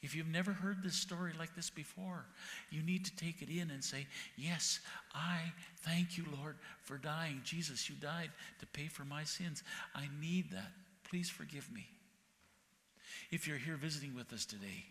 If 0.00 0.14
you've 0.14 0.28
never 0.28 0.52
heard 0.52 0.84
this 0.84 0.94
story 0.94 1.32
like 1.36 1.56
this 1.56 1.68
before, 1.68 2.24
you 2.70 2.80
need 2.80 3.04
to 3.06 3.16
take 3.16 3.42
it 3.42 3.48
in 3.48 3.72
and 3.72 3.82
say, 3.82 4.06
Yes, 4.36 4.78
I 5.12 5.40
thank 5.78 6.16
you, 6.16 6.24
Lord, 6.38 6.58
for 6.84 6.96
dying. 6.96 7.40
Jesus, 7.42 7.90
you 7.90 7.96
died 7.96 8.30
to 8.60 8.66
pay 8.68 8.86
for 8.86 9.04
my 9.04 9.24
sins. 9.24 9.64
I 9.96 10.04
need 10.20 10.52
that. 10.52 10.70
Please 11.10 11.28
forgive 11.28 11.68
me. 11.72 11.88
If 13.32 13.48
you're 13.48 13.58
here 13.58 13.76
visiting 13.76 14.14
with 14.14 14.32
us 14.32 14.44
today 14.44 14.84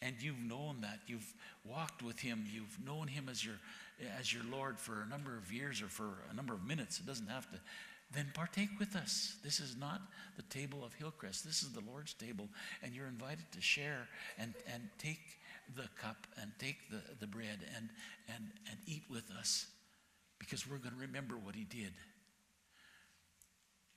and 0.00 0.14
you've 0.20 0.38
known 0.38 0.82
that, 0.82 1.00
you've 1.08 1.34
walked 1.64 2.00
with 2.00 2.20
Him, 2.20 2.44
you've 2.48 2.78
known 2.86 3.08
Him 3.08 3.28
as 3.28 3.44
your, 3.44 3.56
as 4.20 4.32
your 4.32 4.44
Lord 4.52 4.78
for 4.78 5.02
a 5.02 5.08
number 5.08 5.36
of 5.36 5.52
years 5.52 5.82
or 5.82 5.88
for 5.88 6.22
a 6.30 6.34
number 6.34 6.54
of 6.54 6.64
minutes, 6.64 7.00
it 7.00 7.06
doesn't 7.06 7.28
have 7.28 7.50
to 7.50 7.58
then 8.12 8.26
partake 8.34 8.70
with 8.78 8.96
us. 8.96 9.36
This 9.44 9.60
is 9.60 9.76
not 9.76 10.00
the 10.36 10.42
table 10.42 10.84
of 10.84 10.94
Hillcrest. 10.94 11.44
This 11.44 11.62
is 11.62 11.72
the 11.72 11.82
Lord's 11.88 12.14
table, 12.14 12.48
and 12.82 12.94
you're 12.94 13.06
invited 13.06 13.44
to 13.52 13.60
share 13.60 14.08
and, 14.38 14.54
and 14.72 14.88
take 14.98 15.38
the 15.76 15.88
cup 16.00 16.26
and 16.40 16.50
take 16.58 16.90
the, 16.90 17.00
the 17.20 17.26
bread 17.26 17.60
and, 17.76 17.88
and, 18.34 18.50
and 18.68 18.78
eat 18.86 19.04
with 19.08 19.30
us 19.38 19.66
because 20.38 20.68
we're 20.68 20.78
going 20.78 20.94
to 20.94 21.00
remember 21.00 21.36
what 21.36 21.54
he 21.54 21.64
did. 21.64 21.92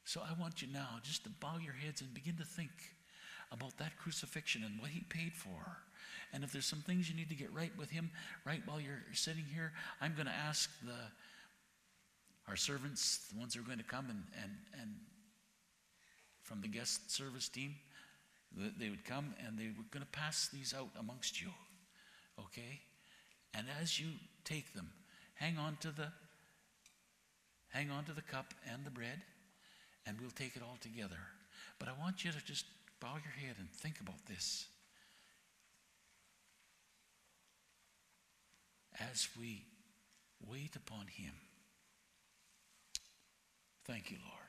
So 0.06 0.21
I 0.21 0.39
want 0.39 0.62
you 0.62 0.67
now 0.71 0.99
just 1.02 1.23
to 1.23 1.30
bow 1.30 1.58
your 1.63 1.73
heads 1.73 2.02
and 2.02 2.13
begin 2.13 2.36
to 2.38 2.43
think 2.43 2.71
about 3.52 3.78
that 3.78 3.97
crucifixion 3.97 4.63
and 4.63 4.80
what 4.80 4.89
he 4.89 5.02
paid 5.02 5.34
for. 5.34 5.78
And 6.34 6.43
if 6.43 6.52
there's 6.52 6.65
some 6.65 6.82
things 6.82 7.10
you 7.10 7.15
need 7.15 7.30
to 7.30 7.36
get 7.36 7.54
right 7.54 7.71
with 7.78 7.89
him 7.89 8.12
right 8.45 8.62
while 8.65 8.82
you're 8.82 9.04
sitting 9.13 9.45
here, 9.54 9.71
I'm 10.02 10.13
going 10.13 10.26
to 10.26 10.34
ask 10.34 10.69
the 10.84 10.93
our 12.48 12.56
servants, 12.56 13.28
the 13.32 13.40
ones 13.40 13.56
who 13.56 13.62
are 13.62 13.66
going 13.66 13.78
to 13.78 13.84
come 13.84 14.10
and, 14.10 14.24
and, 14.42 14.52
and 14.82 14.92
from 16.42 16.62
the 16.62 16.68
guest 16.68 17.12
service 17.12 17.48
team, 17.48 17.76
they 18.78 18.90
would 18.90 19.06
come 19.06 19.34
and 19.46 19.58
they 19.58 19.68
were 19.68 19.86
going 19.92 20.04
to 20.04 20.12
pass 20.12 20.50
these 20.54 20.74
out 20.78 20.90
amongst 21.00 21.42
you. 21.42 21.50
Okay? 22.40 22.82
And 23.54 23.68
as 23.82 24.00
you 24.00 24.08
take 24.44 24.74
them, 24.74 24.90
hang 25.36 25.58
on 25.58 25.78
to 25.82 25.92
the 25.92 26.08
hang 27.70 27.90
on 27.90 28.06
to 28.06 28.14
the 28.14 28.22
cup 28.22 28.54
and 28.72 28.86
the 28.86 28.92
bread, 28.92 29.24
and 30.06 30.20
we'll 30.22 30.30
take 30.30 30.56
it 30.56 30.62
all 30.62 30.78
together. 30.80 31.18
But 31.80 31.90
I 31.90 31.94
want 32.00 32.24
you 32.24 32.32
to 32.32 32.46
just 32.46 32.66
bow 33.00 33.16
your 33.16 33.48
head 33.48 33.56
and 33.58 33.68
think 33.72 34.00
about 34.00 34.26
this. 34.28 34.68
As 39.00 39.28
we 39.40 39.64
wait 40.48 40.76
upon 40.76 41.08
him. 41.08 41.34
Thank 43.86 44.12
you, 44.12 44.17
Lord. 44.24 44.43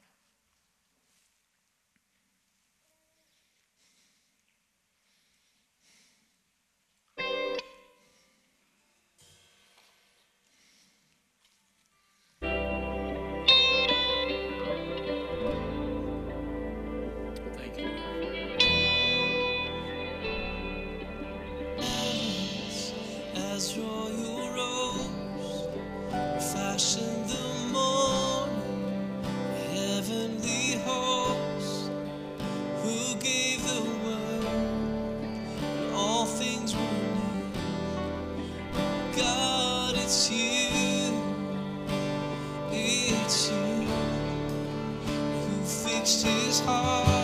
touched 46.05 46.23
his 46.27 46.61
heart. 46.61 47.24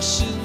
是。 0.00 0.39